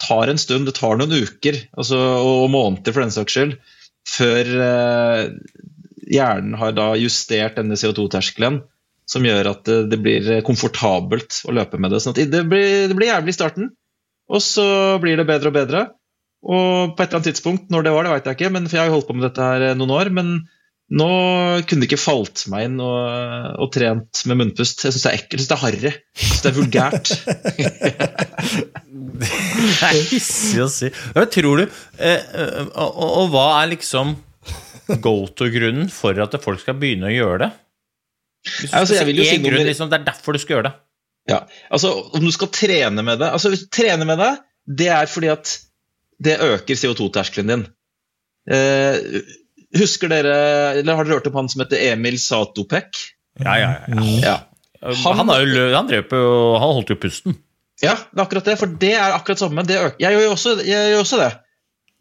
[0.00, 3.56] tar, en stund, det tar noen uker altså, og måneder for den saks skyld,
[4.06, 5.24] før uh,
[6.06, 8.60] hjernen har da justert denne CO2-terskelen
[9.06, 12.02] som gjør at det, det, blir komfortabelt å løpe med det.
[12.02, 13.70] Sånn det, blir, det blir jævlig i starten,
[14.26, 14.66] og så
[15.02, 15.86] blir det bedre og bedre.
[16.46, 18.78] Og på et eller annet tidspunkt, når det var, det vet jeg ikke, men for
[18.78, 20.12] jeg har jo holdt på med dette her noen år.
[20.14, 20.36] men
[20.86, 21.06] nå
[21.66, 22.98] kunne det ikke falt meg inn og,
[23.58, 24.84] og trent med munnpust.
[24.86, 25.90] Jeg syns det er ekkelt, jeg syns det er harry,
[26.44, 27.10] det er vulgært.
[29.18, 29.30] det
[29.88, 30.86] er hissig å si.
[31.16, 34.14] Hva tror du eh, eh, og, og, og, hva er liksom
[35.02, 37.50] go to-grunnen for at folk skal begynne å gjøre det?
[38.46, 40.74] Hvis du altså, si en grunn, liksom, Det er derfor du skal gjøre det.
[41.26, 41.40] Ja,
[41.74, 44.32] altså Om du skal trene med det altså Trene med det,
[44.78, 45.56] det er fordi at
[46.22, 47.64] det øker CO2-terskelen din.
[48.48, 48.94] Eh,
[49.76, 50.36] Husker dere,
[50.78, 53.02] eller Har dere hørt om han som heter Emil Satopek?
[53.42, 54.04] Ja, ja, ja.
[54.22, 54.36] ja.
[54.80, 56.20] Han, han, jo, han, på,
[56.56, 57.36] han, holdt jo pusten.
[57.82, 58.56] Ja, det er akkurat det.
[58.60, 59.64] For det er akkurat samme.
[59.68, 61.30] Jeg gjør jo også, jeg gjør også det.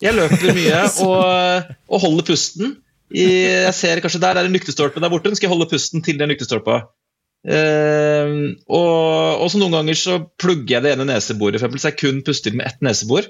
[0.04, 2.76] Jeg løper mye og, og, holder pusten.
[3.14, 5.30] Jeg ser kanskje Der er en lyktestolpe der borte.
[5.30, 6.86] Den skal jeg holde pusten til den lyktestolpa.
[7.46, 12.00] Uh, og, så noen ganger så plugger jeg det ene neseboret, for eksempel, så jeg
[12.00, 13.28] kun puster med ett nesebor.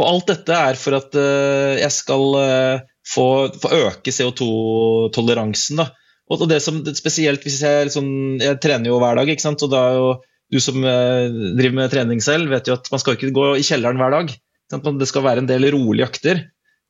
[0.00, 3.26] Og alt dette er for at uh, jeg skal uh, få,
[3.60, 5.84] få øke CO2-toleransen.
[6.26, 8.08] Og det som Spesielt hvis jeg, liksom,
[8.42, 9.62] jeg trener jo hver dag, ikke sant?
[9.62, 10.08] og da er jo
[10.52, 13.98] du som driver med trening selv, vet jo at man skal ikke gå i kjelleren
[13.98, 14.30] hver dag.
[14.70, 16.42] Det skal være en del rolige økter.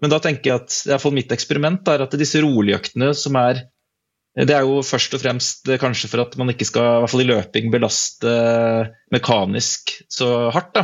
[0.03, 3.65] Men da tenker jeg at iallfall mitt eksperiment er at disse roligøktene som er
[4.37, 7.13] det er jo først og fremst eh, kanskje for at man ikke skal i hvert
[7.13, 8.33] fall i løping belaste
[9.15, 10.75] mekanisk så hardt.
[10.77, 10.83] Da,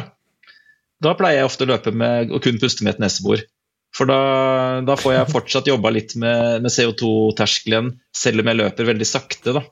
[1.05, 3.45] da pleier jeg ofte å løpe med å kun puste med et nesebor.
[3.93, 4.23] For da,
[4.89, 9.53] da, får jeg fortsatt jobba litt med, med CO2-terskelen, selv om jeg løper veldig sakte.
[9.53, 9.67] da.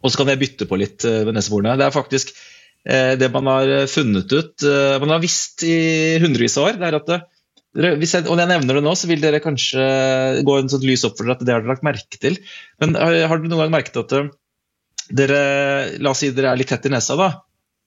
[0.00, 1.74] Og så kan jeg bytte på litt med nesebordene.
[1.80, 5.74] Det er faktisk uh, det man har funnet ut uh, Man har visst i
[6.22, 6.78] hundrevis av år.
[6.78, 7.26] det er at dere,
[7.70, 9.82] hvis jeg, og jeg nevner det nå, så vil dere kanskje
[10.46, 12.40] gå en sånn lys opp for dere at det har dere lagt merke til.
[12.82, 14.16] Men har, har dere noen gang merket at
[15.10, 15.40] dere
[16.02, 17.32] La oss si dere er litt tett i nesa, da.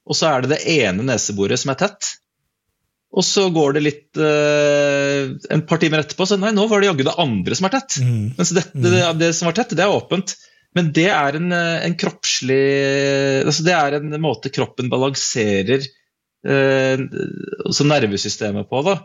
[0.07, 2.13] Og så er det det ene neseboret som er tett.
[3.13, 6.89] Og så går det litt uh, en par timer etterpå, så nei, nå var det
[6.89, 7.99] jaggu det andre som er tett.
[8.01, 8.25] Mm.
[8.39, 8.87] Mens dette, mm.
[8.89, 10.33] det, det, som var tett, det er åpent.
[10.73, 12.63] Men det er en, eh, en kroppslig
[13.45, 15.85] altså Det er en måte kroppen balanserer
[16.49, 17.03] uh,
[17.93, 18.81] nervesystemet på.
[18.87, 18.97] da.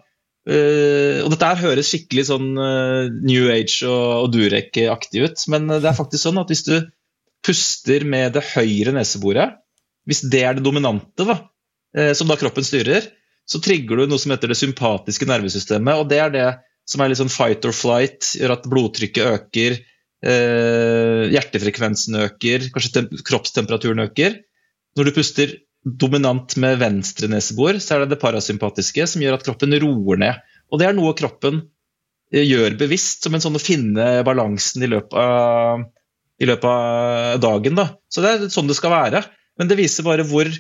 [0.48, 5.68] Uh, og dette her høres skikkelig sånn uh, New Age og, og Durek-aktig ut, men
[5.74, 6.76] det er faktisk sånn at hvis du
[7.44, 9.58] puster med det høyre neseboret,
[10.08, 11.36] hvis det er det dominante, da,
[12.16, 13.04] som da kroppen styrer,
[13.48, 16.00] så trigger du noe som heter det sympatiske nervesystemet.
[16.00, 16.48] og Det er det
[16.88, 19.78] som er litt sånn fight or flight, gjør at blodtrykket øker,
[20.24, 24.38] eh, hjertefrekvensen øker, kanskje kroppstemperaturen øker.
[24.96, 25.54] Når du puster
[26.00, 30.46] dominant med venstre nesebor, så er det det parasympatiske som gjør at kroppen roer ned.
[30.68, 31.62] Og det er noe kroppen
[32.32, 35.86] eh, gjør bevisst, som en sånn å finne balansen i løpet av,
[36.38, 37.78] i løpet av dagen.
[37.78, 37.90] Da.
[38.12, 39.24] Så det er sånn det skal være.
[39.58, 40.50] Men det viser bare hvor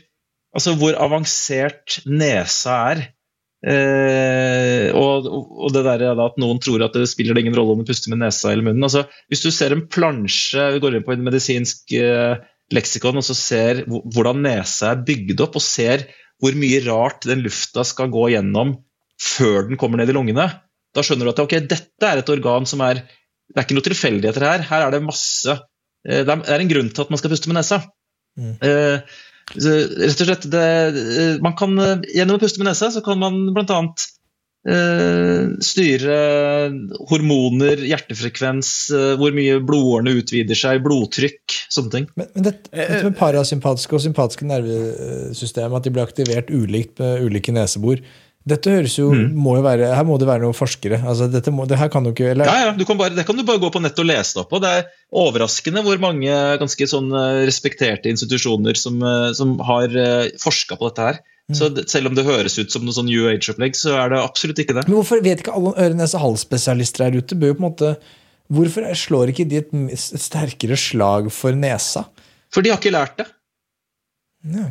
[0.56, 3.02] Altså hvor avansert nesa er.
[3.58, 7.88] Eh, og, og, det der at noen tror at det spiller ingen rolle om du
[7.88, 8.86] puster med nesa eller munnen.
[8.86, 12.38] Altså, hvis du ser en plansje, vi går inn på en medisinsk eh,
[12.74, 16.06] leksikon og så ser hvordan nesa er bygd opp, og ser
[16.38, 18.76] hvor mye rart den lufta skal gå gjennom
[19.18, 20.46] før den kommer ned i lungene,
[20.94, 23.04] da skjønner du at okay, dette er et organ som er
[23.48, 24.62] Det er ikke noe tilfeldigheter her.
[24.68, 25.54] Her er det masse
[26.04, 27.78] eh, Det er en grunn til at man skal puste med nesa.
[28.36, 28.54] Mm.
[28.60, 29.16] Eh,
[29.48, 30.64] Rett og slett, det,
[31.40, 31.72] man kan,
[32.12, 33.78] Gjennom å puste med nesa så kan man bl.a.
[34.66, 36.14] Eh, styre
[37.08, 42.08] hormoner, hjertefrekvens, eh, hvor mye blodårene utvider seg, blodtrykk, sånne ting.
[42.18, 47.28] Men, men dette, dette, med parasympatiske og sympatiske nervesystem, at de blir aktivert ulikt med
[47.28, 48.02] ulike nesebor
[48.48, 49.34] dette høres jo, mm.
[49.36, 51.02] må jo være, Her må det være noen forskere.
[51.04, 52.48] altså dette må, det her kan du ikke, eller?
[52.48, 54.52] Ja, ja, kan bare, Det kan du bare gå på nettet og lese deg opp
[54.54, 54.60] på.
[54.64, 54.86] Det er
[55.20, 57.10] overraskende hvor mange ganske sånn
[57.44, 59.02] respekterte institusjoner som,
[59.36, 59.92] som har
[60.40, 61.20] forska på dette her.
[61.56, 64.58] Så selv om det høres ut som noe sånn New Age-opplegg, så er det absolutt
[64.60, 64.82] ikke det.
[64.84, 67.38] Men hvorfor vet ikke alle øre-nese-hals-spesialister her ute?
[67.40, 67.92] Bør jo på en måte,
[68.48, 72.06] Hvorfor slår ikke de et, et sterkere slag for nesa?
[72.52, 73.26] For de har ikke lært det.
[74.48, 74.70] Ja.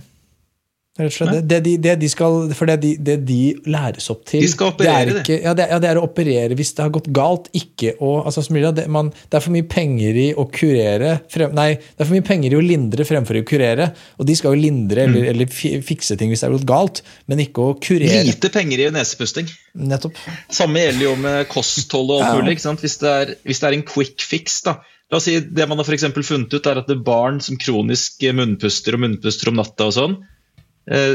[0.98, 4.50] Det, det, de, det, de skal, for det de, det de læres opp til De
[4.50, 5.22] skal operere det.
[5.22, 7.52] Ikke, ja, ja, det, er å operere hvis det har gått galt.
[7.58, 11.70] ikke å, altså, det, man, det, er for mye penger i å kurere frem, Nei,
[11.78, 13.91] det er for mye penger i å lindre fremfor å kurere.
[14.18, 15.14] Og de skal jo lindre mm.
[15.14, 18.24] eller, eller, fikse ting hvis det har gått galt, men ikke å kurere.
[18.26, 19.52] Lite penger i nesepusting.
[19.78, 20.18] Nettopp.
[20.50, 22.58] Samme gjelder jo med kosthold og alt mulig.
[22.58, 24.80] Hvis, hvis, det er en quick fix, da.
[25.08, 27.56] La oss si Det man har for funnet ut, er at det er barn som
[27.62, 30.18] kronisk munnpuster og munnpuster om natta og sånn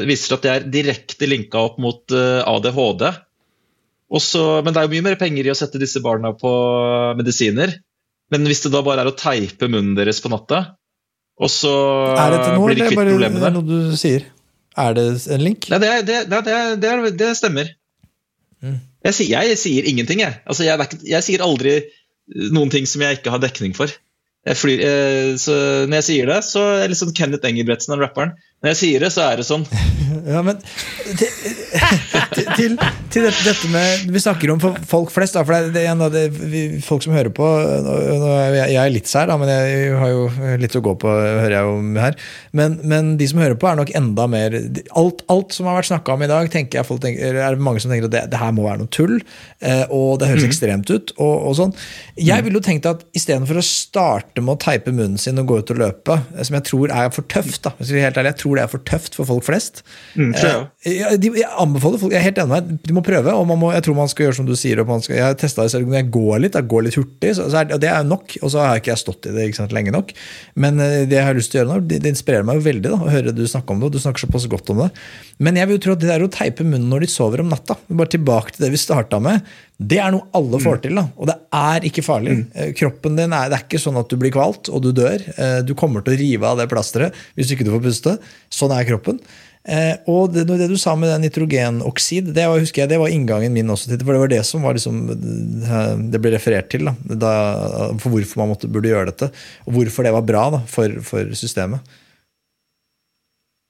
[0.09, 3.07] viser at det er direkte linka opp mot eh, ADHD.
[4.13, 6.53] Også, men det er jo mye mer penger i å sette disse barna på
[7.17, 7.73] medisiner.
[8.33, 10.63] Men hvis det da bare er å teipe munnen deres på natta,
[11.43, 11.73] og så
[12.13, 14.27] blir de kvitt problemene Er det noe du sier?
[14.79, 15.67] Er det en link?
[15.73, 15.91] Nei, det,
[16.29, 16.43] det,
[16.81, 17.73] det, det stemmer.
[18.63, 18.79] Mm.
[19.09, 20.39] Jeg, jeg, sier ingenting, jeg.
[20.47, 21.01] Altså, jeg.
[21.09, 21.25] jeg.
[21.27, 21.75] sier aldri
[22.55, 23.93] noen ting som jeg ikke har dekning for.
[24.43, 25.55] Flyr, eh, så
[25.89, 28.37] når jeg sier det, så er det liksom Kenneth Engelbretsen, den rapperen.
[28.63, 29.65] Når jeg sier det, så er det sånn.
[30.33, 30.61] ja, men
[31.19, 32.77] til, til,
[33.11, 37.03] til dette, med Vi snakker om folk flest, da, for det, er det, vi, folk
[37.03, 37.49] som hører på
[38.55, 40.29] Jeg er litt sær, da, men jeg har jo
[40.63, 42.15] litt å gå på, hører jeg om her.
[42.55, 44.55] Men, men de som hører på, er nok enda mer
[44.99, 47.67] Alt, alt som har vært snakka om i dag, tenker jeg folk tenker, er det
[47.67, 49.19] mange som tenker at det, det her må være noe tull,
[49.59, 50.51] eh, og det høres mm.
[50.53, 51.15] ekstremt ut.
[51.19, 51.75] og, og sånn.
[52.21, 55.61] Jeg ville jo tenkt at istedenfor å starte med å teipe munnen sin og gå
[55.63, 57.65] ut og løpe, som jeg tror er for tøft.
[57.67, 57.75] da.
[57.83, 59.83] Jeg, jeg tror det er for tøft for folk flest.
[60.15, 60.63] Mm, jeg.
[60.87, 63.35] Eh, jeg, jeg, anbefaler folk, jeg er helt enig med deg, de må prøve.
[63.35, 64.83] og må, Jeg tror man skal gjøre som du sier.
[64.83, 67.63] Skal, jeg har testa det selv jeg går litt, jeg går litt hurtig, så, så
[67.63, 68.37] er, det er nok.
[68.43, 70.15] Og så har jeg ikke stått i det sant, lenge nok.
[70.65, 72.87] Men eh, det jeg har lyst til å gjøre nå, det, det inspirerer meg veldig
[72.89, 73.91] da, å høre du snakke om det.
[73.91, 74.91] og Du snakker såpass godt om det.
[75.43, 77.53] Men jeg vil jo tro at det der å teipe munnen når de sover om
[77.53, 79.43] natta, bare tilbake til det vi starta med,
[79.81, 80.83] det er noe alle får mm.
[80.85, 80.99] til.
[80.99, 82.35] da, Og det er ikke farlig.
[82.39, 82.43] Mm.
[82.55, 85.25] Eh, kroppen din er, Det er ikke sånn at du blir kvalt og du dør.
[85.37, 88.19] Eh, du kommer til å rive av det plasteret hvis ikke du får puste.
[88.53, 89.19] Sånn er kroppen.
[89.63, 93.55] Eh, og det, det, du sa med nitrogenoksid, det var, husker jeg, det var inngangen
[93.55, 93.95] min også.
[93.95, 95.03] For det var det som var liksom,
[96.13, 96.87] det ble referert til.
[96.87, 97.35] Da, da,
[98.03, 99.33] for hvorfor man måtte, burde gjøre dette.
[99.67, 101.95] Og hvorfor det var bra da, for, for systemet.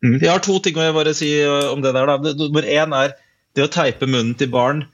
[0.03, 0.19] Mm.
[0.19, 2.11] Jeg har to ting å bare si om det der.
[2.11, 2.35] Da.
[2.41, 3.15] Nummer én er
[3.57, 4.85] det å teipe munnen til barn.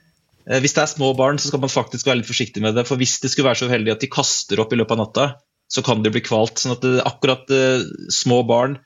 [0.49, 2.85] Eh, hvis det er små barn, så skal man faktisk være litt forsiktig med det.
[2.89, 5.27] For hvis det skulle være så uheldig at de kaster opp i løpet av natta,
[5.69, 6.57] så kan de bli kvalt.
[6.57, 8.79] sånn at det, akkurat uh, små barn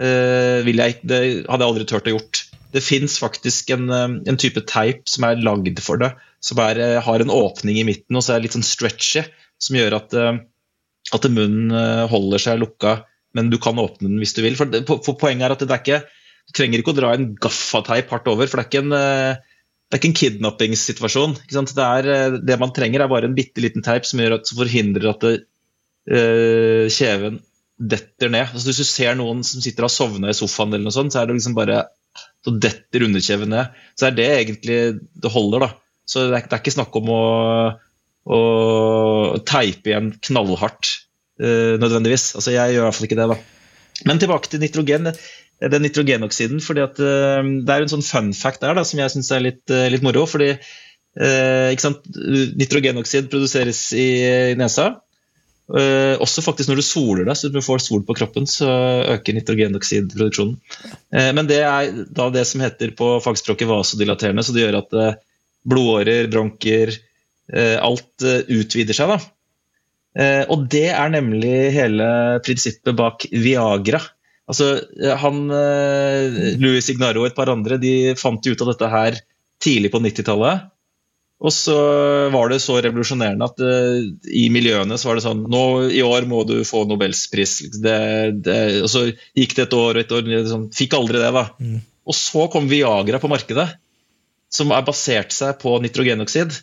[0.00, 2.44] uh, jeg, det hadde jeg aldri turt å gjort.
[2.72, 7.20] Det fins faktisk en, en, type teip som er lagd for det, som er, har
[7.20, 9.26] en åpning i midten og så er det litt sånn stretchy,
[9.60, 12.94] som gjør at, at munnen holder seg lukka
[13.36, 14.58] men du kan åpne den hvis du vil.
[14.58, 14.68] For,
[15.04, 16.00] for Poenget er at det er ikke,
[16.48, 18.48] du trenger ikke å dra en gaffateip hardt over.
[18.48, 19.51] for det er ikke en, eh,
[19.92, 21.34] det er ikke en kidnappingssituasjon.
[21.52, 25.10] Det, eh, det, man trenger, er bare en bitte liten teip som, at, som forhindrer
[25.10, 25.32] at det,
[26.08, 27.36] uh, kjeven
[27.76, 28.54] detter ned.
[28.54, 31.20] Altså, hvis du ser noen som sitter og sovna i sofaen, eller noe sånt, så
[31.20, 31.82] er det liksom bare
[32.40, 33.76] så detter underkjeven ned.
[33.92, 35.66] Så er det egentlig det holder.
[35.66, 35.70] da.
[36.08, 37.22] Så det er, det er ikke snakk om å,
[38.32, 38.40] å
[39.44, 40.94] teipe igjen knallhardt
[41.44, 42.30] uh, nødvendigvis.
[42.40, 43.28] Altså, jeg gjør i hvert fall ikke det.
[43.36, 43.42] da.
[44.08, 45.12] Men tilbake til nitrogen.
[45.70, 46.62] Den nitrogenoksiden.
[46.64, 49.44] fordi at uh, Det er en sånn fun fact der da, som jeg syns er
[49.44, 50.26] litt, uh, litt, moro.
[50.26, 50.56] fordi
[51.12, 54.06] Nitrogenoksid produseres i,
[54.52, 54.94] i nesa.
[55.72, 58.68] Uh, også faktisk når du soler deg, så du får sol på kroppen, så
[59.12, 60.56] øker nitrogenoksidproduksjonen.
[61.12, 64.98] Uh, men det er da det som heter på fagspråket vasodilaterende, så det gjør at
[64.98, 65.14] uh,
[65.68, 66.96] blodårer, bronker,
[67.52, 69.10] alt utvider seg.
[69.10, 69.18] da.
[70.12, 72.08] Eh, og det er nemlig hele
[72.44, 74.02] prinsippet bak Viagra.
[74.52, 74.68] Altså,
[75.00, 79.18] eh, han, eh, Louis Ignaro og et par andre de fant ut av dette her
[79.62, 80.68] tidlig på 90-tallet.
[81.42, 81.74] Og så
[82.30, 83.96] var det så revolusjonerende at uh,
[84.30, 87.56] i miljøene så var det sånn nå I år må du få nobelspris.
[87.82, 87.96] Det,
[88.46, 90.28] det, og så gikk det et år og et år.
[90.46, 91.48] Sånn, fikk aldri det, da.
[91.58, 91.80] Mm.
[92.06, 93.66] Og så kom Viagra på markedet,
[94.54, 96.60] som er basert seg på nitrogenoksid.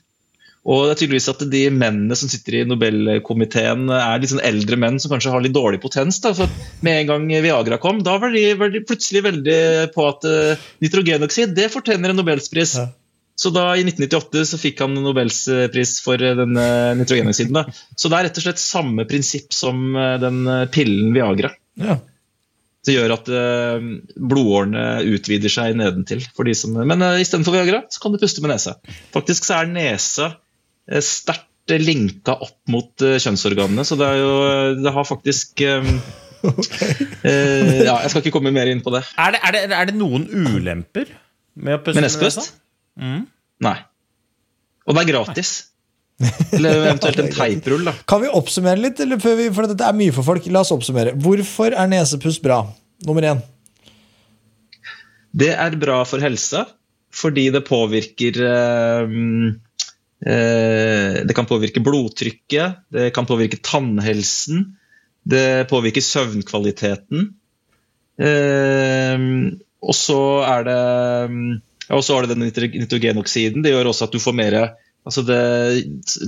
[0.68, 4.80] Og det er tydeligvis at de mennene som sitter i Nobelkomiteen, er litt sånn eldre
[4.82, 6.20] menn som kanskje har litt dårlig potens.
[6.24, 6.34] Da.
[6.36, 6.52] For
[6.86, 9.60] med en gang Viagra kom, da var de, var de plutselig veldig
[9.96, 12.76] på at uh, nitrogenoksid det fortjener en nobelspris.
[12.82, 12.90] Ja.
[13.40, 16.68] Så da i 1998 så fikk han nobelspris for denne
[17.00, 17.56] nitrogenoksiden.
[17.56, 17.64] Da.
[17.96, 20.44] Så det er rett og slett samme prinsipp som den
[20.76, 21.54] pillen Viagra.
[21.80, 22.02] Ja.
[22.84, 24.84] Det gjør at uh, blodårene
[25.16, 26.22] utvider seg nedentil.
[26.36, 28.76] For de som, men uh, istedenfor Viagra så kan du puste med nesa.
[29.16, 30.30] Faktisk så er nesa
[31.06, 34.32] sterkt linka opp mot uh, kjønnsorganene, så det er jo
[34.82, 36.94] Det har faktisk okay.
[37.86, 39.04] ja, Jeg skal ikke komme mer inn på det.
[39.22, 41.12] Er det, er det, er det noen ulemper
[41.60, 42.54] med å puste med, nesepust?
[43.00, 43.28] Mm.
[43.66, 43.78] Nei.
[44.88, 45.52] Og det er gratis.
[46.52, 47.86] Eller eventuelt en teiprull.
[47.88, 49.00] da Kan vi oppsummere litt?
[49.04, 50.50] Eller før vi, for dette er mye for folk.
[50.52, 51.16] La oss oppsummere.
[51.20, 52.64] Hvorfor er nesepust bra?
[53.08, 53.42] Nummer én.
[55.40, 56.66] Det er bra for helsa
[57.14, 59.54] fordi det påvirker eh, eh,
[60.20, 64.66] Det kan påvirke blodtrykket, det kan påvirke tannhelsen,
[65.24, 67.30] det påvirker søvnkvaliteten.
[68.20, 69.24] Eh,
[69.80, 70.82] og så er det
[71.90, 73.64] og så har det den nitrogenoksiden.
[73.66, 74.58] Det gjør også at du får mer
[75.08, 75.40] altså det,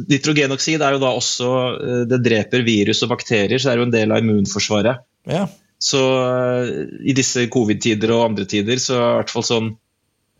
[0.09, 3.89] Nitrogenoksid er jo da også eh, Det dreper virus og bakterier, så det er jo
[3.89, 5.03] en del av immunforsvaret.
[5.29, 5.45] Ja.
[5.81, 6.71] Så eh,
[7.05, 9.80] i disse covid-tider og andre tider så er, det i hvert fall sånn, eh,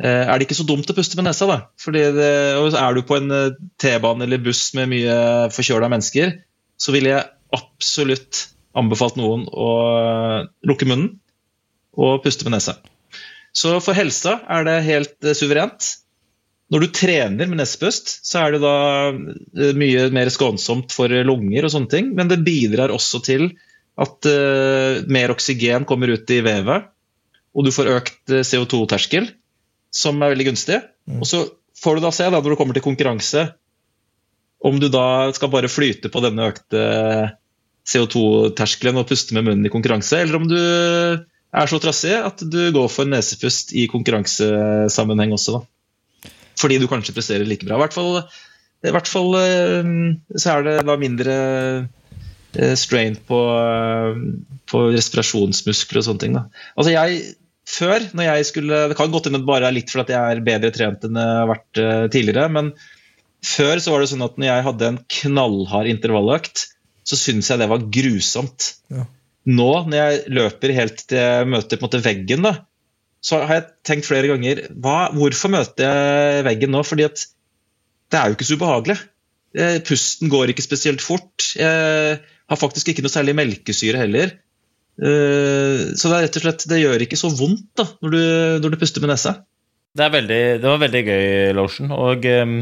[0.02, 1.48] er det ikke så dumt å puste med nesa.
[1.50, 1.58] da.
[1.82, 2.32] Fordi det,
[2.80, 3.30] Er du på en
[3.82, 5.16] T-bane eller buss med mye
[5.54, 6.40] forkjøla mennesker,
[6.82, 8.48] så ville jeg absolutt
[8.78, 9.72] anbefalt noen å
[10.68, 11.20] lukke munnen
[12.00, 12.78] og puste med nesa.
[13.52, 15.98] Så for helsa er det helt suverent.
[16.72, 18.76] Når du trener med nesepust, så er det da
[19.12, 23.50] eh, mye mer skånsomt for lunger og sånne ting, men det bidrar også til
[24.00, 24.26] at
[25.12, 26.88] mer oksygen kommer ut i vevet,
[27.52, 29.28] og du får økt eh, CO2-terskel,
[29.94, 30.80] som er veldig gunstig.
[31.10, 31.20] Mm.
[31.20, 31.44] Og så
[31.82, 33.50] får du da se, da, når du kommer til konkurranse,
[34.62, 36.82] om du da skal bare flyte på denne økte
[37.90, 42.60] CO2-terskelen og puste med munnen i konkurranse, eller om du er så trassig at du
[42.72, 45.58] går for nesepust i konkurransesammenheng også.
[45.58, 45.66] da
[46.62, 47.78] fordi du kanskje presterer like bra.
[47.78, 48.22] I hvert fall,
[48.86, 49.92] i hvert fall eh,
[50.36, 51.36] så er det da mindre
[52.56, 54.24] eh, strain på, eh,
[54.72, 56.38] på respirasjonsmuskler og sånne ting.
[56.38, 56.48] Da.
[56.76, 57.22] Altså jeg,
[57.72, 60.72] før, når jeg skulle Det kan godt hende bare er litt fordi jeg er bedre
[60.76, 61.82] trent enn jeg har vært
[62.14, 62.74] tidligere, men
[63.42, 66.66] før så var det sånn at når jeg hadde en knallhard intervalløkt,
[67.08, 68.68] så syntes jeg det var grusomt.
[68.94, 69.08] Ja.
[69.50, 72.54] Nå, når jeg løper helt til jeg møter på en måte veggen, da,
[73.22, 76.82] så har jeg tenkt flere ganger hva, Hvorfor møter jeg veggen nå?
[76.86, 77.26] Fordi at
[78.12, 78.98] det er jo ikke så ubehagelig.
[79.58, 81.52] Eh, pusten går ikke spesielt fort.
[81.58, 84.34] Jeg har faktisk ikke noe særlig melkesyre heller.
[85.00, 88.22] Eh, så det, er rett og slett, det gjør ikke så vondt da, når du,
[88.66, 89.40] når du puster med nesa.
[89.98, 91.24] Det, veldig, det, var veldig gøy,
[91.58, 91.92] Lotion.
[91.96, 92.58] Og um,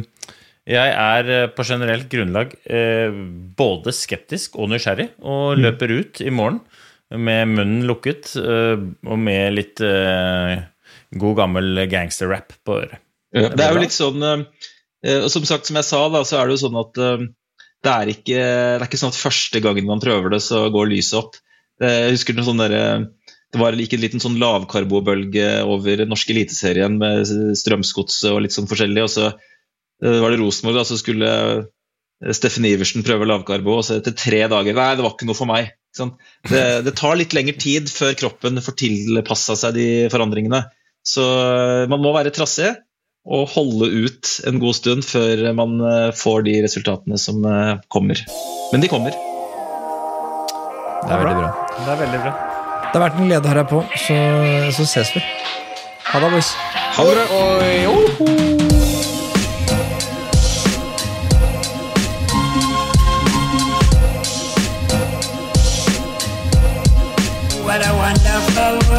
[0.70, 3.20] jeg er eh, på generelt grunnlag uh,
[3.58, 5.64] både skeptisk og nysgjerrig, og mm.
[5.66, 6.62] løper ut i morgen
[7.10, 13.02] med munnen lukket og med litt god gammel gangsterrap på øret.
[13.34, 14.22] Ja, det er jo litt sånn
[15.34, 18.38] Som sagt, som jeg sa, da, så er det jo sånn at det, er ikke,
[18.38, 21.42] det er ikke sånn at første gangen man prøver det, så går lyset opp.
[21.80, 22.74] Jeg husker noe sånn der,
[23.50, 27.24] Det var like en liten sånn lavkarbobølge over den norske eliteserien med
[27.58, 29.06] Strømsgodset og litt sånn forskjellig.
[29.06, 29.32] og så
[30.00, 31.30] var det Rosenborg, så skulle
[32.36, 35.50] Steffen Iversen prøve lavkarbo, og så etter tre dager Nei, det var ikke noe for
[35.50, 35.72] meg.
[35.98, 40.66] Det, det, tar litt lengre tid før kroppen får tilpassa seg de forandringene.
[41.06, 42.74] Så eh, man må være trassig
[43.30, 48.24] og holde ut en god stund før man eh, får de resultatene som eh, kommer.
[48.74, 49.29] Men de kommer.
[51.08, 51.50] Det er veldig bra.
[51.78, 52.34] Det er veldig bra.
[52.90, 54.18] Det har vært en glede å ha deg på, så,
[54.76, 55.26] så ses vi.
[56.10, 56.56] Ha det, boys.
[56.98, 57.40] Ha det bra.
[68.60, 68.99] gode